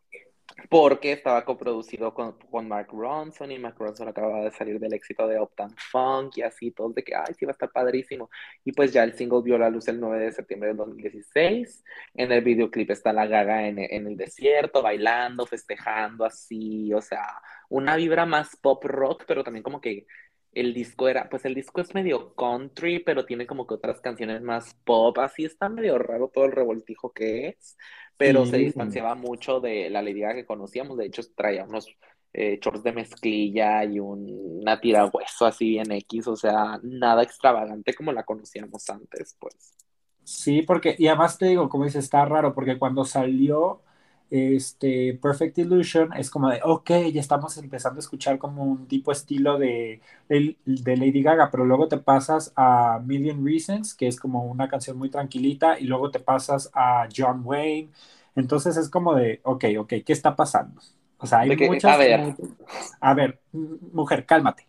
[0.69, 5.27] porque estaba coproducido con, con, Mark Ronson y Mark Ronson acababa de salir del éxito
[5.27, 8.29] de Uptown Funk y así, todos de que, ay, sí va a estar padrísimo.
[8.65, 11.83] Y pues ya el single vio la luz el 9 de septiembre del 2016.
[12.15, 17.25] En el videoclip está la gaga en, en el desierto, bailando, festejando así, o sea,
[17.69, 20.05] una vibra más pop rock, pero también como que
[20.53, 24.41] el disco era, pues el disco es medio country, pero tiene como que otras canciones
[24.41, 27.77] más pop, así está medio raro todo el revoltijo que es,
[28.19, 31.87] pero se distanciaba mucho de la Lady que conocíamos, de hecho traía unos
[32.33, 37.23] eh, shorts de mezclilla y un, una tira hueso así en X, o sea, nada
[37.23, 39.73] extravagante como la conocíamos antes, pues.
[40.25, 43.83] Sí, porque, y además te digo, como dices, está raro, porque cuando salió
[44.29, 49.11] este Perfect Illusion es como de, ok, ya estamos empezando a escuchar como un tipo
[49.11, 54.45] estilo de, de, Lady Gaga, pero luego te pasas a Million Reasons, que es como
[54.45, 57.89] una canción muy tranquilita, y luego te pasas a John Wayne.
[58.35, 60.81] Entonces es como de, ok, ok, ¿qué está pasando?
[61.17, 61.95] O sea, hay muchas...
[61.95, 62.35] A ver.
[63.01, 64.67] a ver, mujer, cálmate.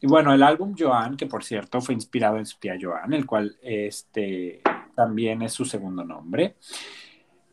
[0.00, 3.26] Y bueno, el álbum Joan, que por cierto fue inspirado en su tía Joan, el
[3.26, 4.60] cual este,
[4.94, 6.56] también es su segundo nombre.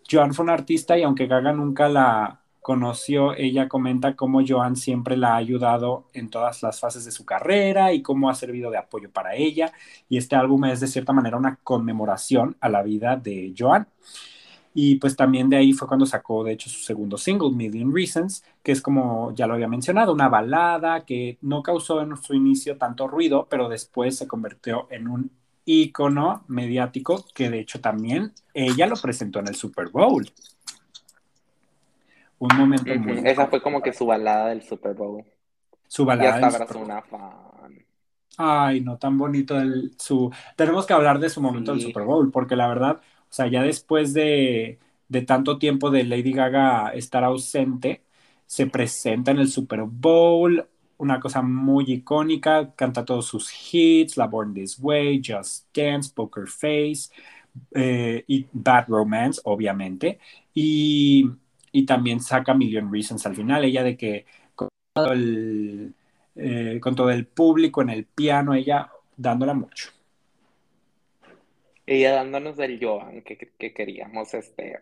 [0.09, 5.17] Joan fue una artista y aunque Gaga nunca la conoció, ella comenta cómo Joan siempre
[5.17, 8.77] la ha ayudado en todas las fases de su carrera y cómo ha servido de
[8.77, 9.71] apoyo para ella.
[10.09, 13.87] Y este álbum es de cierta manera una conmemoración a la vida de Joan.
[14.73, 18.43] Y pues también de ahí fue cuando sacó, de hecho, su segundo single, Million Reasons,
[18.61, 22.77] que es como ya lo había mencionado, una balada que no causó en su inicio
[22.77, 25.31] tanto ruido, pero después se convirtió en un
[25.65, 30.25] ícono mediático que de hecho también ella lo presentó en el Super Bowl.
[32.37, 33.19] Un momento muy...
[33.27, 35.23] Esa fue como que su balada del Super Bowl.
[35.87, 36.39] Su balada.
[36.39, 37.31] Ya está una fan.
[38.37, 40.31] Ay, no tan bonito el su.
[40.55, 43.61] Tenemos que hablar de su momento del Super Bowl, porque la verdad, o sea, ya
[43.63, 48.03] después de, de tanto tiempo de Lady Gaga estar ausente,
[48.45, 54.27] se presenta en el Super Bowl, una cosa muy icónica, canta todos sus hits, La
[54.27, 57.09] Born This Way, Just Dance, Poker Face
[57.73, 60.19] eh, y Bad Romance, obviamente.
[60.53, 61.29] Y,
[61.85, 65.93] también saca Million Reasons al final, ella de que con todo el,
[66.35, 66.79] eh,
[67.33, 69.89] público en el piano, ella dándola mucho.
[71.85, 74.33] Ella dándonos el Joan que, que queríamos.
[74.33, 74.79] Este.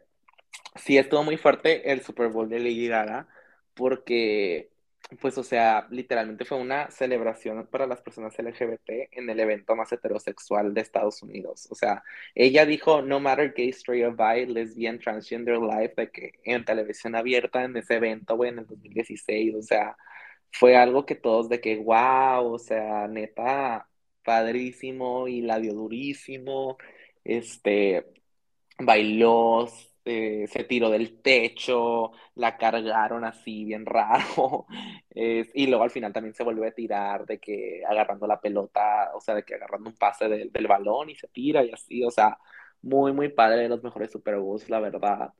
[0.75, 3.27] Sí, estuvo muy fuerte el Super Bowl de Lady Gaga
[3.73, 4.69] porque
[5.19, 9.91] pues, o sea, literalmente fue una celebración para las personas LGBT en el evento más
[9.91, 11.67] heterosexual de Estados Unidos.
[11.71, 12.03] O sea,
[12.35, 17.15] ella dijo, no matter gay, straight or bi, lesbian, transgender life, de que en televisión
[17.15, 19.97] abierta en ese evento, güey, en el 2016, o sea,
[20.51, 23.89] fue algo que todos de que, wow, o sea, neta,
[24.23, 26.77] padrísimo y la dio durísimo,
[27.23, 28.05] este,
[28.79, 29.67] bailó,
[30.05, 34.65] eh, se tiró del techo, la cargaron así bien raro,
[35.13, 39.21] y luego al final también se volvió a tirar de que agarrando la pelota, o
[39.21, 42.37] sea, de que agarrando un pase del balón y se tira y así, o sea,
[42.83, 45.33] muy, muy padre, de los mejores Super Bowls, la verdad.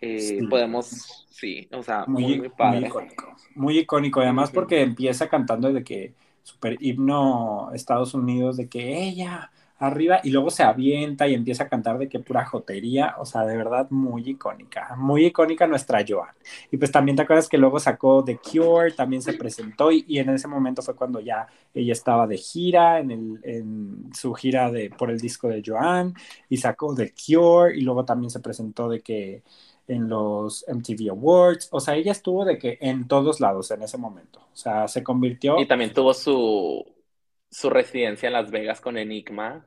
[0.00, 2.80] Eh, podemos, sí, o sea, muy, muy, padre.
[2.80, 8.68] Muy icónico, muy icónico, además porque empieza cantando de que super himno Estados Unidos, de
[8.68, 13.16] que ella arriba y luego se avienta y empieza a cantar de qué pura jotería,
[13.18, 16.30] o sea, de verdad muy icónica, muy icónica nuestra Joan.
[16.70, 20.30] Y pues también te acuerdas que luego sacó The Cure, también se presentó y, en
[20.30, 24.90] ese momento fue cuando ya ella estaba de gira, en, el, en su gira de,
[24.90, 26.14] por el disco de Joan
[26.48, 29.42] y sacó The Cure y luego también se presentó de que
[29.86, 33.98] en los MTV Awards, o sea, ella estuvo de que en todos lados en ese
[33.98, 35.60] momento, o sea, se convirtió...
[35.60, 36.86] Y también tuvo su,
[37.54, 39.64] su residencia en Las Vegas con Enigma.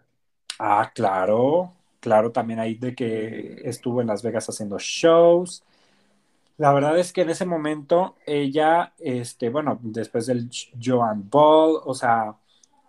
[0.59, 5.63] Ah, claro, claro, también ahí de que estuvo en Las Vegas haciendo shows.
[6.57, 10.49] La verdad es que en ese momento ella, este, bueno, después del
[10.83, 12.35] Joan Ball, o sea,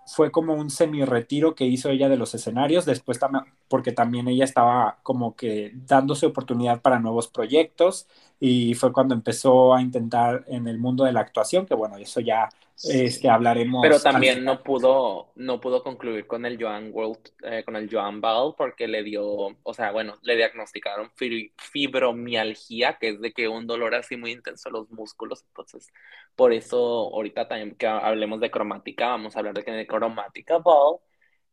[0.06, 4.44] fue como un semi-retiro que hizo ella de los escenarios, después también, porque también ella
[4.44, 8.08] estaba como que dándose oportunidad para nuevos proyectos
[8.40, 12.20] y fue cuando empezó a intentar en el mundo de la actuación, que bueno, eso
[12.20, 12.48] ya
[12.84, 13.82] este, hablaremos.
[13.82, 18.20] Pero también no pudo, no pudo concluir con el Joan World, eh, con el Joan
[18.20, 21.10] Ball, porque le dio, o sea, bueno, le diagnosticaron
[21.56, 25.44] fibromialgia, que es de que un dolor así muy intenso en los músculos.
[25.48, 25.88] Entonces,
[26.36, 30.58] por eso ahorita también que hablemos de cromática, vamos a hablar de que de cromática
[30.58, 30.98] ball.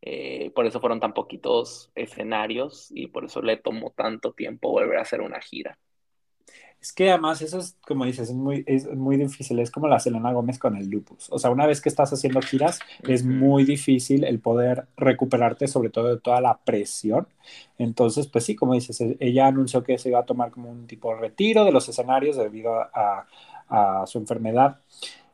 [0.01, 4.99] Eh, por eso fueron tan poquitos escenarios y por eso le tomó tanto tiempo volver
[4.99, 5.79] a hacer una gira.
[6.85, 9.57] Es que además eso es, como dices, es muy, es muy difícil.
[9.57, 11.31] Es como la Selena Gómez con el lupus.
[11.31, 15.89] O sea, una vez que estás haciendo giras, es muy difícil el poder recuperarte, sobre
[15.89, 17.27] todo de toda la presión.
[17.79, 20.85] Entonces, pues sí, como dices, e, ella anunció que se iba a tomar como un
[20.85, 23.25] tipo de retiro de los escenarios debido a,
[23.67, 24.79] a su enfermedad.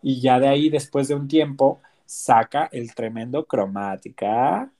[0.01, 4.71] Y ya de ahí, después de un tiempo, saca el tremendo cromática.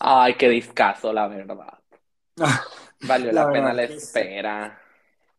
[0.00, 1.78] Ay, qué discazo, la verdad.
[3.02, 4.80] Valió la, pena la espera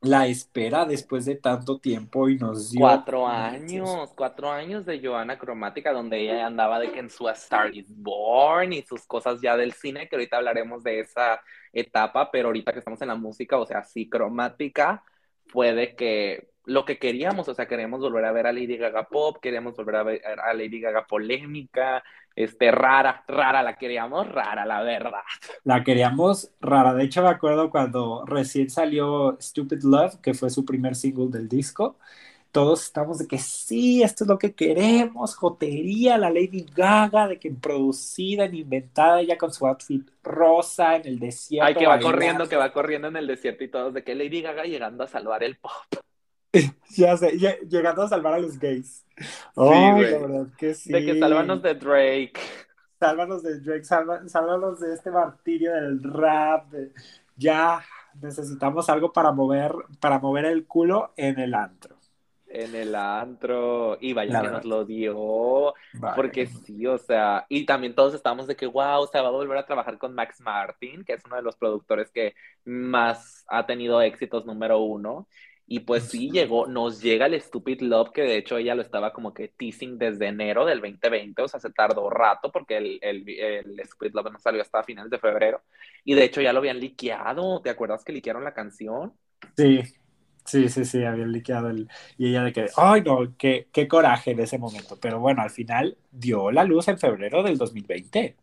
[0.01, 2.81] la espera después de tanto tiempo y nos dio...
[2.81, 7.75] Cuatro años, cuatro años de Joana Cromática, donde ella andaba de que en su Star
[7.75, 11.41] is Born y sus cosas ya del cine, que ahorita hablaremos de esa
[11.73, 15.03] etapa, pero ahorita que estamos en la música, o sea, sí, Cromática,
[15.51, 19.37] puede que lo que queríamos, o sea, queremos volver a ver a Lady Gaga pop,
[19.41, 22.03] queremos volver a ver a Lady Gaga polémica,
[22.35, 25.21] este, rara, rara, la queríamos rara, la verdad.
[25.63, 30.65] La queríamos rara, de hecho me acuerdo cuando recién salió Stupid Love, que fue su
[30.65, 31.97] primer single del disco,
[32.51, 37.39] todos estamos de que sí, esto es lo que queremos, jotería, la Lady Gaga, de
[37.39, 41.65] que producida, inventada ella con su outfit rosa en el desierto.
[41.65, 44.41] Ay, que va corriendo, que va corriendo en el desierto y todos de que Lady
[44.41, 45.71] Gaga llegando a salvar el pop.
[46.89, 47.37] ya sé,
[47.67, 49.05] llegando a salvar a los gays.
[49.55, 50.91] Oh, la verdad que sí.
[50.91, 52.39] De que sálvanos de Drake.
[52.99, 56.73] Sálvanos de Drake, sálvanos de este martirio del rap.
[57.35, 57.83] Ya
[58.21, 61.95] necesitamos algo para mover, para mover el culo en el antro.
[62.47, 63.97] En el antro.
[64.01, 65.73] Y vaya que nos lo dio.
[66.15, 67.45] Porque sí, o sea.
[67.49, 70.15] Y también todos estamos de que, wow, o sea, va a volver a trabajar con
[70.15, 72.33] Max Martin, que es uno de los productores que
[72.65, 75.27] más ha tenido éxitos número uno.
[75.69, 79.11] Y pues sí, llegó, nos llega el Stupid Love, que de hecho ella lo estaba
[79.13, 83.29] como que teasing desde enero del 2020, o sea, se tardó rato porque el, el,
[83.29, 85.61] el Stupid Love no salió hasta finales de febrero.
[86.05, 89.13] Y de hecho ya lo habían liqueado, ¿te acuerdas que liquearon la canción?
[89.57, 89.81] Sí,
[90.45, 91.89] sí, sí, sí, habían liqueado el...
[92.17, 94.99] Y ella de que, ay no, qué, qué coraje en ese momento.
[94.99, 98.37] Pero bueno, al final dio la luz en febrero del 2020.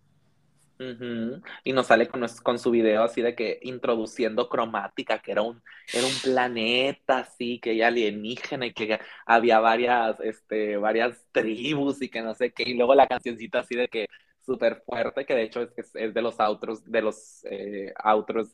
[0.79, 5.63] Y nos sale con, con, su video así de que introduciendo cromática, que era un,
[5.93, 12.09] era un planeta así, que ya alienígena y que había varias, este, varias tribus y
[12.09, 14.09] que no sé qué, y luego la cancioncita así de que
[14.45, 17.93] súper fuerte, que de hecho es, es, de los outros, de los eh,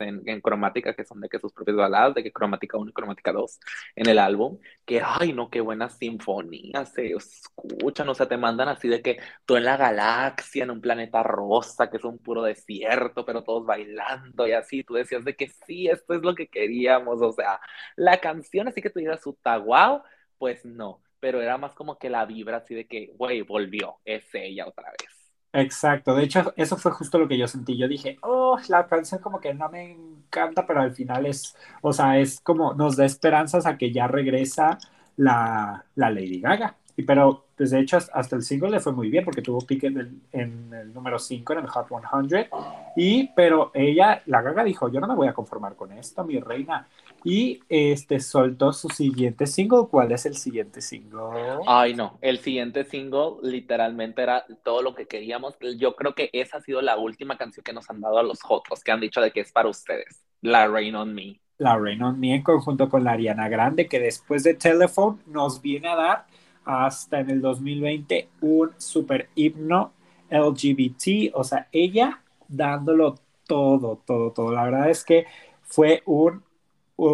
[0.01, 2.93] en, en, cromática, que son de que sus propias baladas, de que cromática 1 y
[2.93, 3.59] cromática 2
[3.97, 8.68] en el álbum, que ay no, qué buena sinfonía se escuchan, o sea, te mandan
[8.68, 12.43] así de que tú en la galaxia, en un planeta rosa, que es un puro
[12.43, 16.49] desierto, pero todos bailando y así, tú decías de que sí, esto es lo que
[16.49, 17.61] queríamos, o sea,
[17.97, 20.03] la canción así que digas su wow,
[20.38, 24.24] pues no, pero era más como que la vibra así de que, güey, volvió, es
[24.34, 25.20] ella otra vez.
[25.53, 27.77] Exacto, de hecho eso fue justo lo que yo sentí.
[27.77, 31.93] Yo dije, oh, la canción como que no me encanta, pero al final es, o
[31.93, 34.79] sea, es como nos da esperanzas a que ya regresa
[35.17, 36.77] la, la Lady Gaga.
[37.01, 39.87] Y pero, pues de hecho, hasta el single le fue muy bien porque tuvo pique
[39.87, 42.49] en el, en el número 5 en el Hot 100.
[42.97, 46.39] Y, pero ella, la Gaga dijo, yo no me voy a conformar con esto, mi
[46.39, 46.87] reina
[47.25, 49.87] y este soltó su siguiente single.
[49.91, 51.61] ¿Cuál es el siguiente single?
[51.67, 55.57] Ay, no, el siguiente single literalmente era todo lo que queríamos.
[55.79, 58.41] Yo creo que esa ha sido la última canción que nos han dado a los
[58.49, 61.41] otros, que han dicho de que es para ustedes, La Rain on Me.
[61.59, 65.61] La Rain on Me en conjunto con la Ariana Grande, que después de Telephone nos
[65.61, 66.27] viene a dar
[66.65, 69.93] hasta en el 2020 un super himno
[70.31, 74.53] LGBT, o sea, ella dándolo todo, todo, todo.
[74.53, 75.27] La verdad es que
[75.63, 76.45] fue un,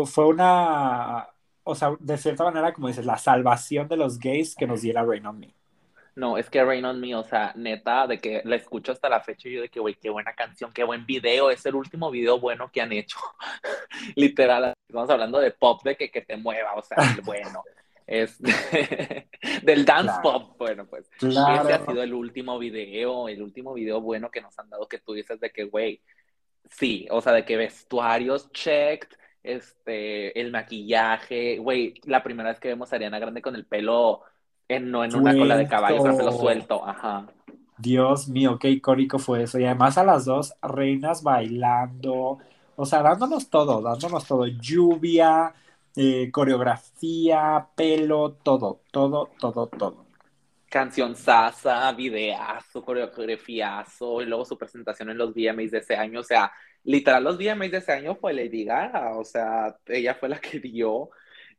[0.07, 1.28] fue una,
[1.64, 5.05] o sea, de cierta manera, como dices, la salvación de los gays que nos diera
[5.05, 5.55] Rain on Me.
[6.14, 9.20] No, es que Rain on Me, o sea, neta, de que la escucho hasta la
[9.20, 12.11] fecha y yo de que, güey, qué buena canción, qué buen video, es el último
[12.11, 13.18] video bueno que han hecho.
[14.16, 17.62] Literal, estamos hablando de pop, de que, que te mueva, o sea, el bueno.
[18.07, 18.38] Es
[19.62, 24.30] del dance pop, bueno, pues ese ha sido el último video, el último video bueno
[24.30, 26.00] que nos han dado que tú dices de que, güey,
[26.70, 29.09] sí, o sea, de que vestuarios checked,
[29.42, 34.22] este, el maquillaje, güey, la primera vez que vemos a Ariana Grande con el pelo
[34.68, 37.26] en, no en una cola de caballo, con el pelo suelto, ajá.
[37.78, 39.59] Dios mío, qué icónico fue eso.
[39.59, 42.38] Y además a las dos reinas bailando,
[42.74, 45.54] o sea, dándonos todo, dándonos todo, lluvia,
[45.97, 50.07] eh, coreografía, pelo, todo, todo, todo, todo.
[50.68, 56.22] Canción sasa, videazo, coreografiazo, y luego su presentación en los VMAs de ese año, o
[56.22, 56.53] sea,
[56.84, 60.61] literal los VMAs de ese año fue Lady Gaga, o sea, ella fue la que
[60.61, 61.11] dio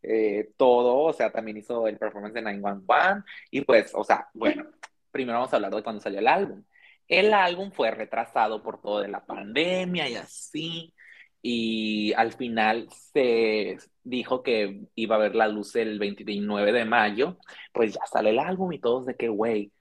[0.04, 4.68] eh, todo, o sea, también hizo el performance de 911 y pues, o sea, bueno,
[5.12, 6.64] primero vamos a hablar de cuando salió el álbum.
[7.08, 10.94] El álbum fue retrasado por todo de la pandemia y así,
[11.42, 17.38] y al final se dijo que iba a ver la luz el 29 de mayo,
[17.74, 19.72] pues ya sale el álbum y todos de que, güey,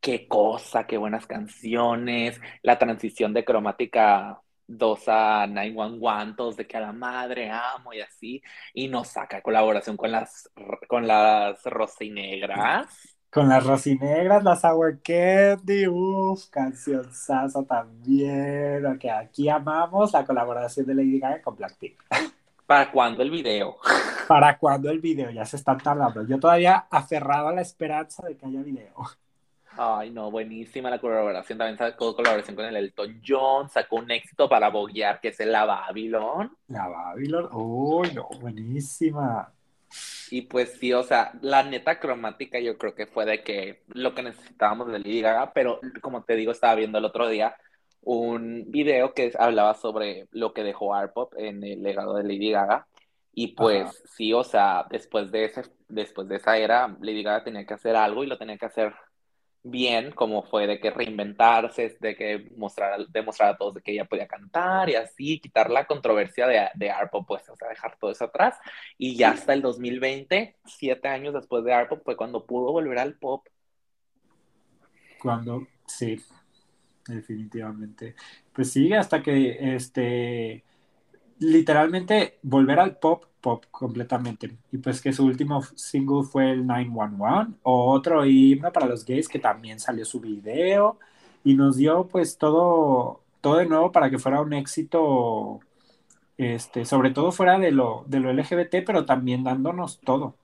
[0.00, 6.76] qué cosa, qué buenas canciones, la transición de cromática dos a 911, todos de que
[6.76, 8.42] a la madre amo y así,
[8.74, 10.50] y nos saca colaboración con las,
[10.88, 13.15] con las rosinegras.
[13.36, 20.86] Con las rosinegras, las Sour Candy, uff, canción sasa también, que aquí amamos la colaboración
[20.86, 22.02] de Lady Gaga con Blackpink.
[22.66, 23.76] ¿Para cuándo el video?
[24.26, 25.28] ¿Para cuándo el video?
[25.28, 26.26] Ya se están tardando.
[26.26, 28.94] Yo todavía aferrado a la esperanza de que haya video.
[29.76, 31.58] Ay, no, buenísima la colaboración.
[31.58, 33.68] También sacó colaboración con el Elton John.
[33.68, 36.56] Sacó un éxito para boguear, que es el La Babylon.
[36.68, 39.52] La Babylon, uy, no, buenísima.
[40.30, 44.14] Y pues sí, o sea, la neta cromática yo creo que fue de que lo
[44.14, 47.56] que necesitábamos de Lady Gaga, pero como te digo, estaba viendo el otro día
[48.00, 52.86] un video que hablaba sobre lo que dejó Arpop en el legado de Lady Gaga.
[53.32, 57.66] Y pues sí, o sea, después de, ese, después de esa era, Lady Gaga tenía
[57.66, 58.94] que hacer algo y lo tenía que hacer
[59.70, 64.04] bien, como fue de que reinventarse, de que mostrar, demostrar a todos de que ella
[64.04, 68.10] podía cantar y así, quitar la controversia de, de Arpo, pues, o sea, dejar todo
[68.10, 68.56] eso atrás.
[68.96, 73.14] Y ya hasta el 2020, siete años después de Arpo, fue cuando pudo volver al
[73.14, 73.46] pop.
[75.20, 76.20] Cuando, sí,
[77.06, 78.14] definitivamente.
[78.52, 80.64] Pues sí, hasta que, este,
[81.38, 84.50] literalmente volver al pop, pop completamente.
[84.72, 89.28] Y pues que su último single fue el 911, o otro himno para los gays
[89.28, 90.98] que también salió su video
[91.44, 95.60] y nos dio pues todo, todo de nuevo para que fuera un éxito,
[96.36, 100.34] este, sobre todo fuera de lo, de lo LGBT, pero también dándonos todo.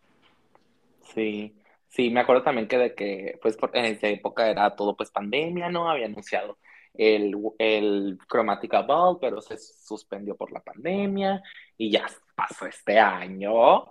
[1.13, 1.57] Sí,
[1.89, 5.71] sí, me acuerdo también que de que pues en esa época era todo pues pandemia,
[5.71, 5.91] ¿no?
[5.91, 6.57] Había anunciado
[6.95, 11.43] el, el Chromatica Ball, pero se suspendió por la pandemia
[11.77, 13.85] y ya pasó este año.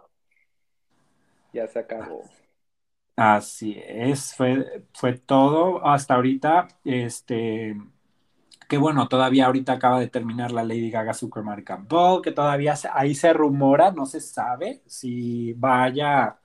[1.54, 2.24] Ya se acabó.
[3.16, 6.68] Así es, fue, fue todo hasta ahorita.
[6.84, 7.76] Este,
[8.68, 13.14] que bueno, todavía ahorita acaba de terminar la Lady Gaga Chromatica Ball, que todavía ahí
[13.16, 16.41] se rumora, no se sabe si vaya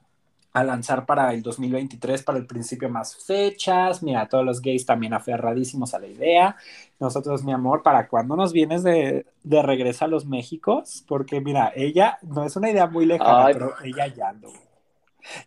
[0.57, 4.03] a lanzar para el 2023, para el principio más fechas.
[4.03, 6.57] Mira, todos los gays también aferradísimos a la idea.
[6.99, 11.05] Nosotros, mi amor, ¿para cuándo nos vienes de, de regreso a los Méxicos?
[11.07, 14.55] Porque mira, ella no es una idea muy lejana, pero ella ya anduvo.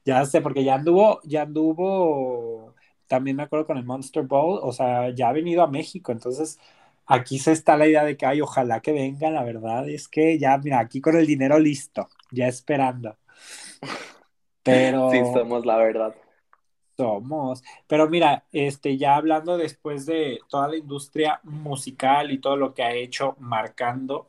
[0.05, 2.75] Ya sé, porque ya anduvo, ya anduvo,
[3.07, 6.59] también me acuerdo con el Monster Bowl, o sea, ya ha venido a México, entonces
[7.07, 10.37] aquí se está la idea de que, ay, ojalá que venga, la verdad es que
[10.37, 13.17] ya, mira, aquí con el dinero listo, ya esperando.
[14.63, 15.11] Pero.
[15.11, 16.15] Sí, somos la verdad.
[16.97, 17.63] Somos.
[17.87, 22.83] Pero mira, este, ya hablando después de toda la industria musical y todo lo que
[22.83, 24.27] ha hecho marcando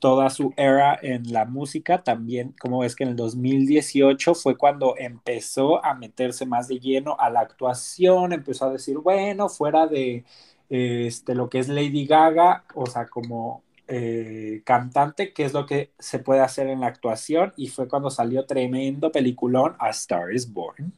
[0.00, 4.94] toda su era en la música, también, como ves que en el 2018 fue cuando
[4.96, 10.24] empezó a meterse más de lleno a la actuación, empezó a decir, bueno, fuera de
[10.70, 13.62] este, lo que es Lady Gaga, o sea, como
[13.92, 18.08] eh, cantante, qué es lo que se puede hacer en la actuación, y fue cuando
[18.08, 20.92] salió tremendo peliculón A Star is Born.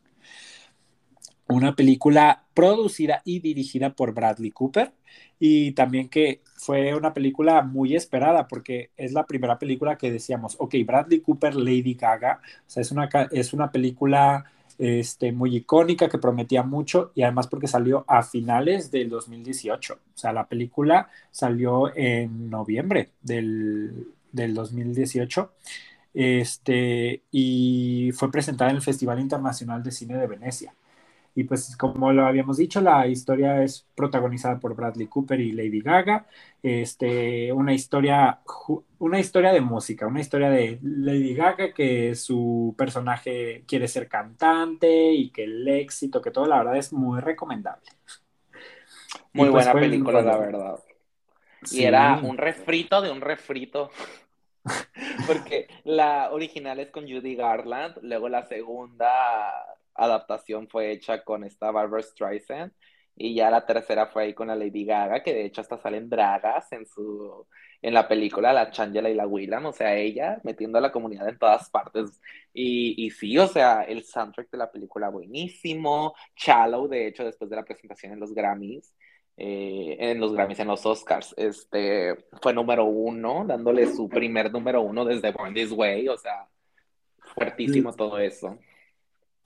[1.48, 4.92] Una película producida y dirigida por Bradley Cooper,
[5.38, 10.56] y también que fue una película muy esperada, porque es la primera película que decíamos,
[10.58, 14.44] ok, Bradley Cooper, Lady Gaga, o sea, es una, es una película
[14.82, 19.94] este, muy icónica, que prometía mucho y además porque salió a finales del 2018.
[19.94, 25.52] O sea, la película salió en noviembre del, del 2018
[26.14, 30.74] este, y fue presentada en el Festival Internacional de Cine de Venecia.
[31.34, 35.80] Y pues como lo habíamos dicho, la historia es protagonizada por Bradley Cooper y Lady
[35.80, 36.26] Gaga.
[36.62, 38.40] Este, una historia,
[38.98, 45.12] una historia de música, una historia de Lady Gaga que su personaje quiere ser cantante
[45.12, 47.88] y que el éxito, que todo la verdad es muy recomendable.
[49.32, 50.78] Muy pues buena película, la verdad.
[51.70, 53.90] Y era un refrito de un refrito.
[55.26, 59.52] Porque la original es con Judy Garland, luego la segunda
[59.94, 62.72] adaptación fue hecha con esta Barbara Streisand
[63.16, 66.08] y ya la tercera fue ahí con la Lady Gaga, que de hecho hasta salen
[66.08, 67.46] dragas en su
[67.82, 71.28] en la película, la Changela y la Willam, o sea, ella metiendo a la comunidad
[71.28, 72.20] en todas partes.
[72.54, 77.50] Y, y sí, o sea, el soundtrack de la película buenísimo, Shallow, de hecho, después
[77.50, 78.94] de la presentación en los Grammys,
[79.36, 84.80] eh, en los Grammys, en los Oscars, este, fue número uno, dándole su primer número
[84.82, 86.46] uno desde Born This Way, o sea,
[87.34, 88.58] fuertísimo todo eso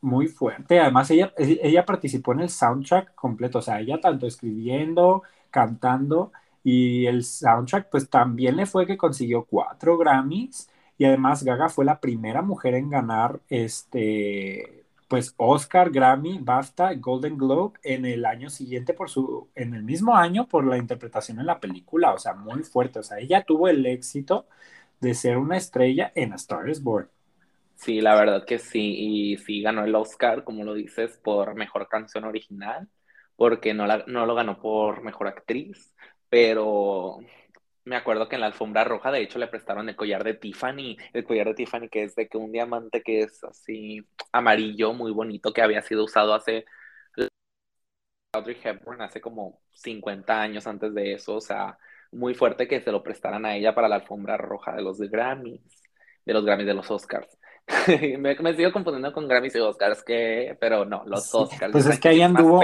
[0.01, 0.80] muy fuerte.
[0.80, 6.32] Además, ella, ella participó en el soundtrack completo, o sea, ella tanto escribiendo, cantando,
[6.62, 10.68] y el soundtrack, pues también le fue que consiguió cuatro Grammys,
[10.99, 17.36] y además Gaga fue la primera mujer en ganar este, pues Oscar, Grammy, BAFTA, Golden
[17.38, 21.47] Globe en el año siguiente por su, en el mismo año por la interpretación en
[21.47, 24.47] la película, o sea, muy fuerte, o sea, ella tuvo el éxito
[25.01, 27.09] de ser una estrella en A Star is Born.
[27.87, 28.80] Sí, la verdad que sí,
[29.32, 32.89] y sí ganó el Oscar, como lo dices, por mejor canción original,
[33.37, 35.95] porque no, no lo ganó por mejor actriz,
[36.28, 37.18] pero
[37.84, 40.97] me acuerdo que en la alfombra roja, de hecho, le prestaron el collar de Tiffany,
[41.12, 45.12] el collar de Tiffany que es de que un diamante que es así amarillo, muy
[45.12, 46.66] bonito, que había sido usado hace
[48.32, 51.78] Audrey Hepburn hace como 50 años antes de eso, o sea,
[52.12, 55.62] muy fuerte que se lo prestaran a ella para la alfombra roja de los Grammys,
[56.24, 57.36] de los Grammys de los Oscars.
[58.19, 61.73] me, me, sigo confundiendo con Grammys y Oscars, que, pero no, los Oscars.
[61.73, 62.61] Pues es que ahí anduvo,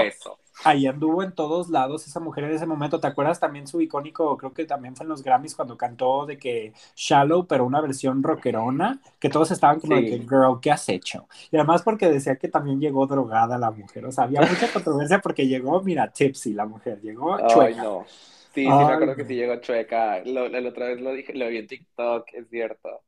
[0.63, 3.01] ahí anduvo en todos lados esa mujer en ese momento.
[3.01, 6.37] ¿Te acuerdas también su icónico, creo que también fue en los Grammys cuando cantó de
[6.37, 10.87] que Shallow, pero una versión rockerona, que todos estaban como de que, girl, ¿qué has
[10.87, 11.27] hecho?
[11.51, 15.19] Y además porque decía que también llegó drogada la mujer, o sea, había mucha controversia
[15.19, 17.83] porque llegó, mira, tipsy la mujer, llegó chueca.
[17.83, 18.05] no.
[18.53, 20.23] Sí, sí, me acuerdo que sí llegó chueca.
[20.23, 23.01] la otra vez lo dije, lo vi en TikTok, es cierto.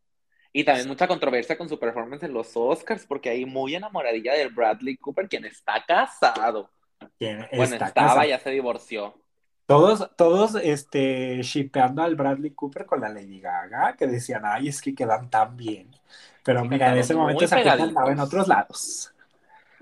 [0.57, 4.51] Y también mucha controversia con su performance en los Oscars, porque ahí muy enamoradilla del
[4.51, 6.71] Bradley Cooper, quien está casado.
[7.19, 9.19] bueno, estaba, ya se divorció.
[9.65, 14.81] Todos, todos, este, shipeando al Bradley Cooper con la Lady Gaga, que decían, ay, es
[14.81, 15.91] que quedan tan bien.
[16.41, 19.13] Pero mira, en ese momento esa gente andaba en otros lados.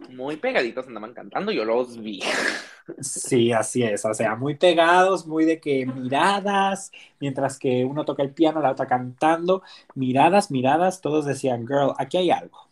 [0.10, 2.22] Muy pegaditos andaban cantando, yo los vi.
[3.00, 8.24] Sí, así es, o sea, muy pegados, muy de que miradas, mientras que uno toca
[8.24, 9.64] el piano, la otra cantando,
[9.96, 12.68] miradas, miradas, todos decían, girl, aquí hay algo.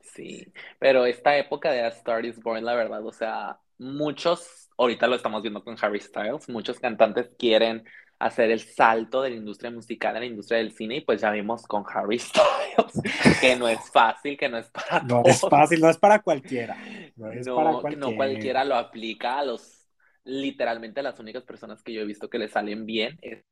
[0.00, 5.06] Sí, pero esta época de A Star is Born, la verdad, o sea, muchos, ahorita
[5.06, 7.84] lo estamos viendo con Harry Styles, muchos cantantes quieren
[8.18, 11.30] hacer el salto de la industria musical a la industria del cine y pues ya
[11.30, 15.80] vimos con Harry Styles que no es fácil, que no es para No es fácil,
[15.80, 16.76] no es para cualquiera.
[17.16, 17.96] No, es para cualquiera.
[17.96, 19.88] no cualquiera lo aplica a los,
[20.24, 23.44] literalmente las únicas personas que yo he visto que le salen bien es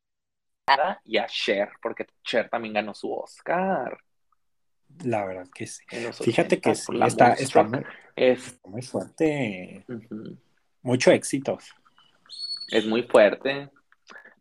[1.05, 3.99] y a Cher, porque Cher también ganó su Oscar.
[5.05, 5.85] La verdad que sí.
[6.25, 7.85] Fíjate que sí, está, está, muy,
[8.17, 9.85] es, muy fuerte.
[10.83, 11.59] Mucho éxito.
[12.69, 13.71] Es muy fuerte.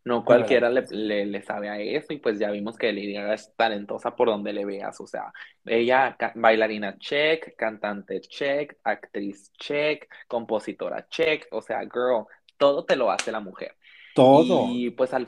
[0.05, 3.51] No cualquiera le, le, sabe a eso y pues ya vimos que Lady Gaga es
[3.55, 5.33] talentosa por donde le veas, o sea,
[5.65, 12.25] ella bailarina check, cantante check, actriz check, compositora check, o sea, girl,
[12.55, 13.75] todo te lo hace la mujer.
[14.13, 14.67] Todo.
[14.69, 15.27] Y pues al...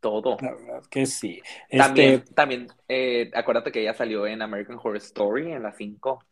[0.00, 0.36] todo.
[0.40, 1.40] La verdad que sí.
[1.70, 6.24] También, este también eh, acuérdate que ella salió en American Horror Story en la 5.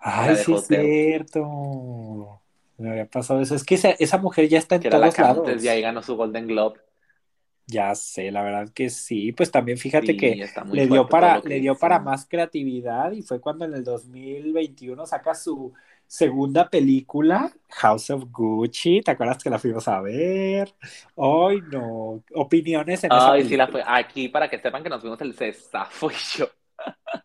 [0.00, 2.40] Ay, sí es cierto.
[2.76, 3.54] Me había pasado eso.
[3.54, 5.64] Es que esa, mujer ya está en todos lados.
[5.64, 6.80] Y ahí ganó su Golden Globe.
[7.66, 9.32] Ya sé, la verdad que sí.
[9.32, 13.64] Pues también fíjate que le dio, para, le dio para más creatividad y fue cuando
[13.64, 15.72] en el 2021 saca su
[16.06, 19.00] segunda película, House of Gucci.
[19.00, 20.74] ¿Te acuerdas que la fuimos a ver?
[21.16, 22.22] Ay, no.
[22.34, 23.82] Opiniones en Ay, sí, la fue.
[23.86, 26.46] Aquí, para que sepan que nos fuimos el César, fui yo.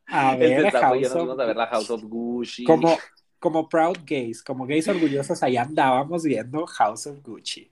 [0.07, 2.63] A ver, el House yo nos fuimos a ver la House of Gucci.
[2.63, 2.97] Como,
[3.39, 7.71] como proud gays, como gays orgullosos, ahí andábamos viendo House of Gucci.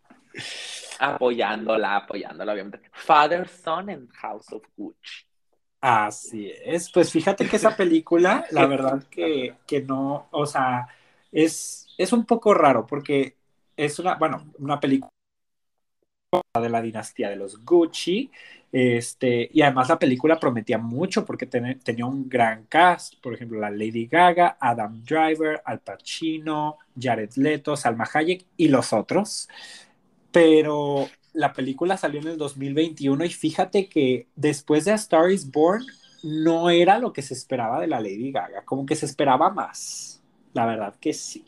[0.99, 2.82] Apoyándola, apoyándola, obviamente.
[2.91, 5.26] Father Son en House of Gucci.
[5.80, 10.88] Así es, pues fíjate que esa película, la verdad que, que no, o sea,
[11.32, 13.36] es, es un poco raro porque
[13.76, 15.11] es una, bueno, una película
[16.59, 18.32] de la dinastía de los Gucci,
[18.72, 23.59] este, y además la película prometía mucho porque ten, tenía un gran cast, por ejemplo,
[23.59, 29.47] la Lady Gaga, Adam Driver, Al Pacino, Jared Leto, Salma Hayek y los otros.
[30.32, 35.49] Pero la película salió en el 2021 y fíjate que después de A Star is
[35.51, 35.86] Born
[36.24, 40.24] no era lo que se esperaba de la Lady Gaga, como que se esperaba más.
[40.53, 41.45] La verdad que sí.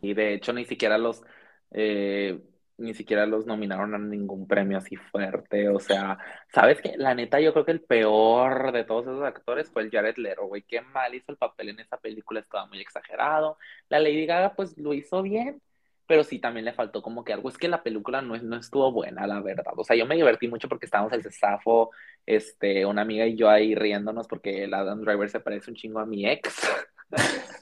[0.00, 1.22] Y de hecho ni siquiera los
[1.70, 2.40] eh,
[2.82, 5.68] ni siquiera los nominaron a ningún premio así fuerte.
[5.68, 6.18] O sea,
[6.52, 6.94] ¿sabes qué?
[6.96, 10.46] La neta, yo creo que el peor de todos esos actores fue el Jared Leto,
[10.46, 10.62] güey.
[10.62, 13.58] Qué mal hizo el papel en esa película, estaba muy exagerado.
[13.88, 15.62] La Lady Gaga, pues lo hizo bien,
[16.06, 17.48] pero sí también le faltó como que algo.
[17.48, 19.72] Es que la película no, no estuvo buena, la verdad.
[19.76, 21.90] O sea, yo me divertí mucho porque estábamos el Cesafo,
[22.26, 26.00] este, una amiga y yo ahí riéndonos porque el Adam Driver se parece un chingo
[26.00, 26.68] a mi ex.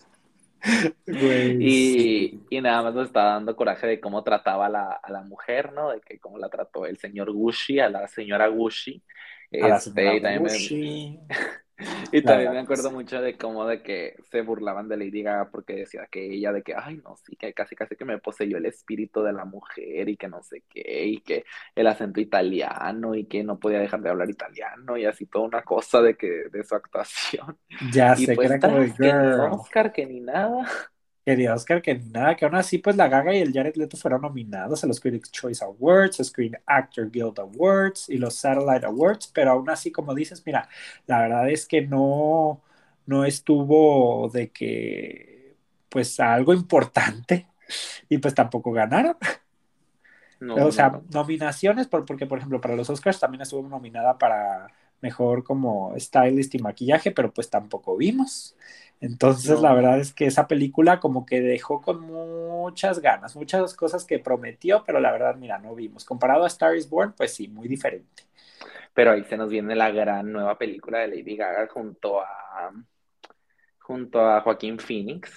[1.06, 5.22] y, y, nada más nos estaba dando coraje de cómo trataba a la, a la,
[5.22, 5.90] mujer, ¿no?
[5.90, 9.02] De que cómo la trató el señor Gucci, a la señora Gucci.
[9.50, 10.42] Este, y también.
[10.42, 11.20] Me,
[12.12, 15.74] y también me acuerdo mucho de cómo de que se burlaban de Lady Gaga porque
[15.74, 18.66] decía que ella de que, ay, no, sí, que casi casi que me poseyó el
[18.66, 21.44] espíritu de la mujer y que no sé qué, y que
[21.74, 25.62] el acento italiano y que no podía dejar de hablar italiano y así toda una
[25.62, 27.58] cosa de que de su actuación.
[27.92, 29.12] Ya sé pues, que era como que
[29.56, 30.66] Oscar, que ni nada.
[31.24, 34.22] Quería Oscar que nada, que aún así pues la Gaga y el Jared Leto fueron
[34.22, 39.52] nominados a los Critics Choice Awards, Screen Actor Guild Awards y los Satellite Awards, pero
[39.52, 40.68] aún así como dices, mira,
[41.06, 42.62] la verdad es que no,
[43.06, 45.56] no estuvo de que
[45.90, 47.48] pues algo importante
[48.08, 49.16] y pues tampoco ganaron.
[50.40, 54.18] No, o sea, no, nominaciones, por, porque por ejemplo para los Oscars también estuvo nominada
[54.18, 54.68] para
[55.02, 58.56] mejor como stylist y maquillaje, pero pues tampoco vimos.
[59.00, 59.62] Entonces, no.
[59.62, 64.18] la verdad es que esa película como que dejó con muchas ganas, muchas cosas que
[64.18, 66.04] prometió, pero la verdad, mira, no vimos.
[66.04, 68.24] Comparado a Star is Born, pues sí, muy diferente.
[68.92, 72.72] Pero ahí se nos viene la gran nueva película de Lady Gaga junto a
[73.90, 75.32] junto a Joaquín Phoenix,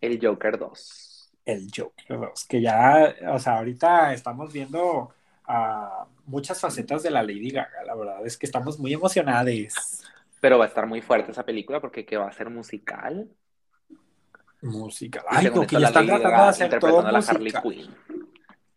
[0.00, 1.32] El Joker 2.
[1.46, 5.14] El Joker 2, que ya, o sea, ahorita estamos viendo
[5.48, 10.02] uh, muchas facetas de la Lady Gaga, la verdad es que estamos muy emocionados.
[10.42, 13.30] Pero va a estar muy fuerte esa película porque que va a ser musical.
[14.60, 15.24] Musical.
[15.28, 17.94] Ay, no, que ya están tratando de hacer todo a la Harley Quinn.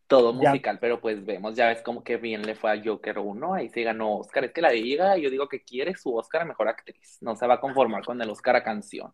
[0.05, 0.79] Todo musical, ya.
[0.79, 3.81] pero pues vemos, ya ves como que bien le fue a Joker 1, ahí se
[3.81, 4.45] ganó Oscar.
[4.45, 7.17] Es que la diga, yo digo que quiere su Oscar a Mejor Actriz.
[7.21, 9.11] No se va a conformar con el Oscar a Canción.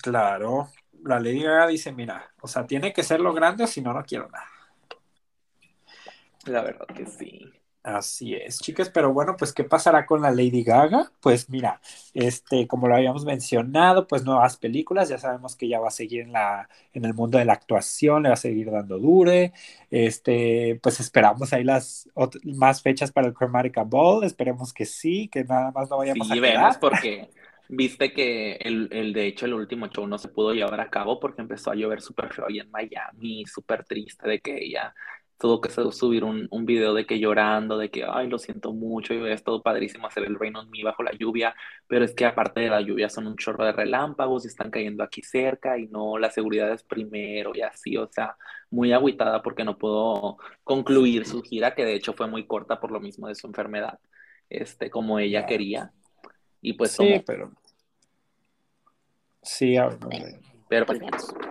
[0.00, 0.68] Claro,
[1.02, 3.92] la Lady Gaga dice, mira, o sea, tiene que ser lo grande o si no,
[3.92, 4.46] no quiero nada.
[6.44, 7.59] La verdad que sí.
[7.82, 11.10] Así es, chicas, pero bueno, pues ¿qué pasará con la Lady Gaga?
[11.18, 11.80] Pues mira,
[12.12, 16.20] este, como lo habíamos mencionado, pues nuevas películas, ya sabemos que ya va a seguir
[16.20, 19.54] en la, en el mundo de la actuación, le va a seguir dando dure,
[19.90, 22.06] este, pues esperamos ahí las
[22.44, 26.38] más fechas para el Chromatica Ball, esperemos que sí, que nada más no vayamos sí,
[26.38, 27.30] a vemos porque
[27.70, 31.18] viste que el, el, de hecho el último show no se pudo llevar a cabo
[31.18, 34.94] porque empezó a llover súper feo ahí en Miami, súper triste de que ella
[35.40, 39.14] tuvo que subir un, un, video de que llorando, de que, ay, lo siento mucho,
[39.14, 41.54] y es todo padrísimo hacer el Rain on Me bajo la lluvia,
[41.86, 45.02] pero es que aparte de la lluvia son un chorro de relámpagos y están cayendo
[45.02, 48.36] aquí cerca y no, la seguridad es primero y así, o sea,
[48.68, 52.90] muy agüitada porque no pudo concluir su gira, que de hecho fue muy corta por
[52.90, 53.98] lo mismo de su enfermedad,
[54.50, 55.90] este, como ella quería.
[56.60, 56.92] Y pues...
[56.92, 57.24] Sí, como...
[57.24, 57.52] pero...
[59.42, 59.98] Sí, a ver,
[60.70, 61.00] pero pues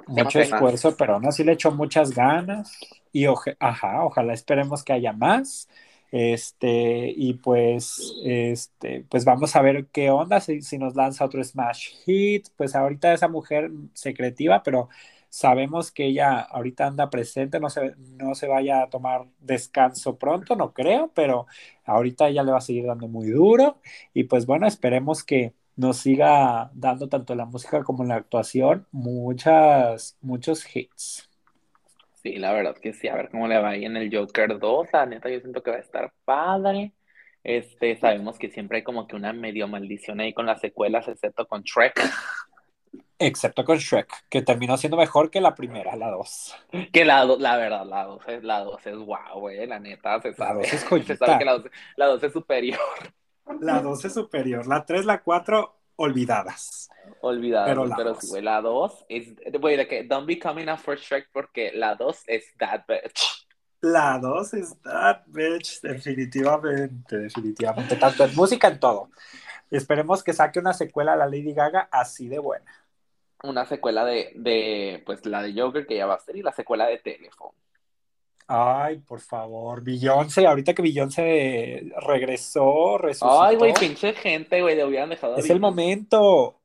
[0.08, 2.72] mucho esfuerzo, pero aún así le echó muchas ganas
[3.12, 5.68] y oje, ajá, ojalá esperemos que haya más.
[6.10, 11.44] Este, y pues, este, pues vamos a ver qué onda, si, si, nos lanza otro
[11.44, 14.88] Smash Hit, pues ahorita esa mujer secretiva, pero
[15.30, 20.56] sabemos que ella ahorita anda presente, no se, no se vaya a tomar descanso pronto,
[20.56, 21.46] no creo, pero
[21.84, 23.80] ahorita ella le va a seguir dando muy duro,
[24.14, 30.18] y pues bueno, esperemos que nos siga dando tanto la música como la actuación muchas,
[30.20, 31.30] muchos hits.
[32.22, 34.90] Sí, la verdad que sí, a ver cómo le va ahí en el Joker 2,
[34.92, 36.92] la neta yo siento que va a estar padre.
[37.46, 41.48] Este, sabemos que siempre hay como que una medio maldición ahí con las secuelas, excepto
[41.48, 41.98] con Shrek.
[43.18, 46.56] Excepto con Shrek, que terminó siendo mejor que la primera, la 2.
[46.92, 50.34] Que la, la verdad, la 2 es, la 2 es wow, güey, la neta, se
[50.34, 50.64] sabe.
[50.64, 51.64] La 2 es, se sabe que la 2,
[51.96, 52.80] la 2 es superior.
[53.60, 56.90] La 2 es superior, la 3, la 4, olvidadas.
[57.22, 60.98] Olvidadas, pero la pero sí, la 2 es, de que don't be coming up for
[60.98, 63.48] Shrek porque la 2 es that bitch.
[63.82, 69.10] La 2 es that bitch, definitivamente, definitivamente, tanto en música, en todo.
[69.72, 72.72] Esperemos que saque una secuela a la Lady Gaga así de buena.
[73.44, 76.52] Una secuela de, de, pues la de Joker que ya va a ser y la
[76.52, 77.56] secuela de Telephone.
[78.52, 83.44] Ay, por favor, Beyoncé, ahorita que Beyoncé regresó, resucitó.
[83.44, 85.38] Ay, güey, pinche gente, güey, le hubieran dejado.
[85.38, 86.60] Es el momento.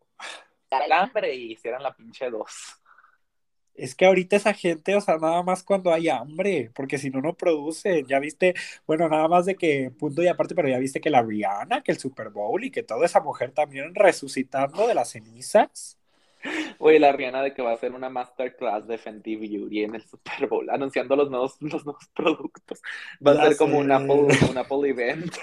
[0.71, 2.81] Hambre y hicieran la pinche dos.
[3.75, 7.21] Es que ahorita esa gente, o sea, nada más cuando hay hambre, porque si no,
[7.21, 8.05] no produce.
[8.09, 8.55] Ya viste,
[8.87, 11.93] bueno, nada más de que punto y aparte, pero ya viste que la Rihanna, que
[11.93, 15.99] el Super Bowl y que toda esa mujer también resucitando de las cenizas.
[16.79, 20.03] Oye, la Rihanna de que va a hacer una masterclass de Fenty Beauty en el
[20.03, 22.81] Super Bowl, anunciando los nuevos, los nuevos productos.
[23.27, 25.35] Va a ser como un Apple, un Apple event.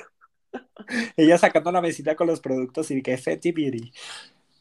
[1.15, 3.91] Ella sacando la mesita con los productos y que Fenty Beauty.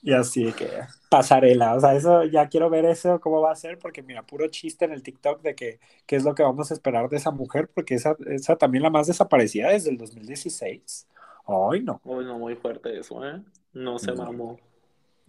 [0.03, 0.67] Y así que
[1.11, 4.47] pasarela, o sea, eso ya quiero ver eso, cómo va a ser, porque mira, puro
[4.49, 7.31] chiste en el TikTok de que qué es lo que vamos a esperar de esa
[7.31, 11.07] mujer, porque esa, esa también la más desaparecida desde el 2016.
[11.47, 12.01] Ay, no.
[12.05, 13.43] Uy, no, muy fuerte eso, ¿eh?
[13.75, 14.25] No se No.
[14.25, 14.59] mamó.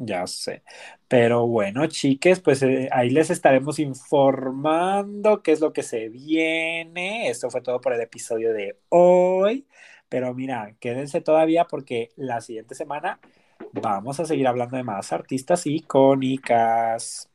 [0.04, 0.64] Ya sé.
[1.08, 7.30] Pero bueno, chiques, pues eh, ahí les estaremos informando qué es lo que se viene.
[7.30, 9.68] Esto fue todo por el episodio de hoy.
[10.10, 13.20] Pero mira, quédense todavía porque la siguiente semana
[13.74, 17.30] vamos a seguir hablando de más artistas icónicas.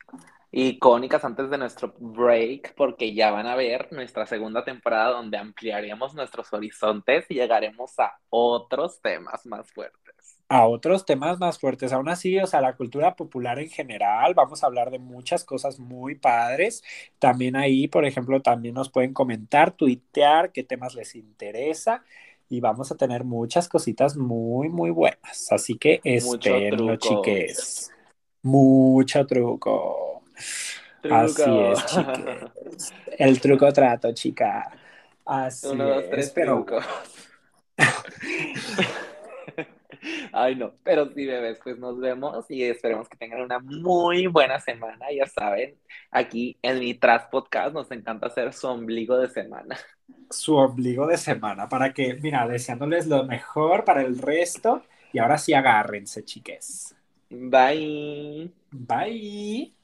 [0.51, 6.13] Icónicas antes de nuestro break, porque ya van a ver nuestra segunda temporada donde ampliaremos
[6.15, 10.06] nuestros horizontes y llegaremos a otros temas más fuertes.
[10.49, 11.93] A otros temas más fuertes.
[11.93, 15.79] Aún así, o sea, la cultura popular en general, vamos a hablar de muchas cosas
[15.79, 16.83] muy padres.
[17.19, 22.03] También ahí, por ejemplo, también nos pueden comentar, tuitear qué temas les interesa
[22.49, 25.51] y vamos a tener muchas cositas muy, muy buenas.
[25.51, 27.93] Así que espérenlo, chiques.
[28.43, 30.23] Mucho truco.
[31.07, 31.57] Así Truco.
[31.59, 32.47] es, chiques.
[33.17, 34.77] El truco trato, chica.
[35.25, 36.79] Así Uno, dos, es, tres, pero truco.
[40.31, 44.59] Ay, no, pero sí, bebés, pues nos vemos y esperemos que tengan una muy buena
[44.59, 45.07] semana.
[45.11, 45.79] Ya saben,
[46.11, 49.77] aquí en mi Tras Podcast nos encanta hacer su ombligo de semana.
[50.29, 55.37] su ombligo de semana para que, mira, deseándoles lo mejor para el resto y ahora
[55.37, 56.95] sí agárrense, chiques.
[57.29, 58.51] Bye.
[58.71, 59.76] Bye.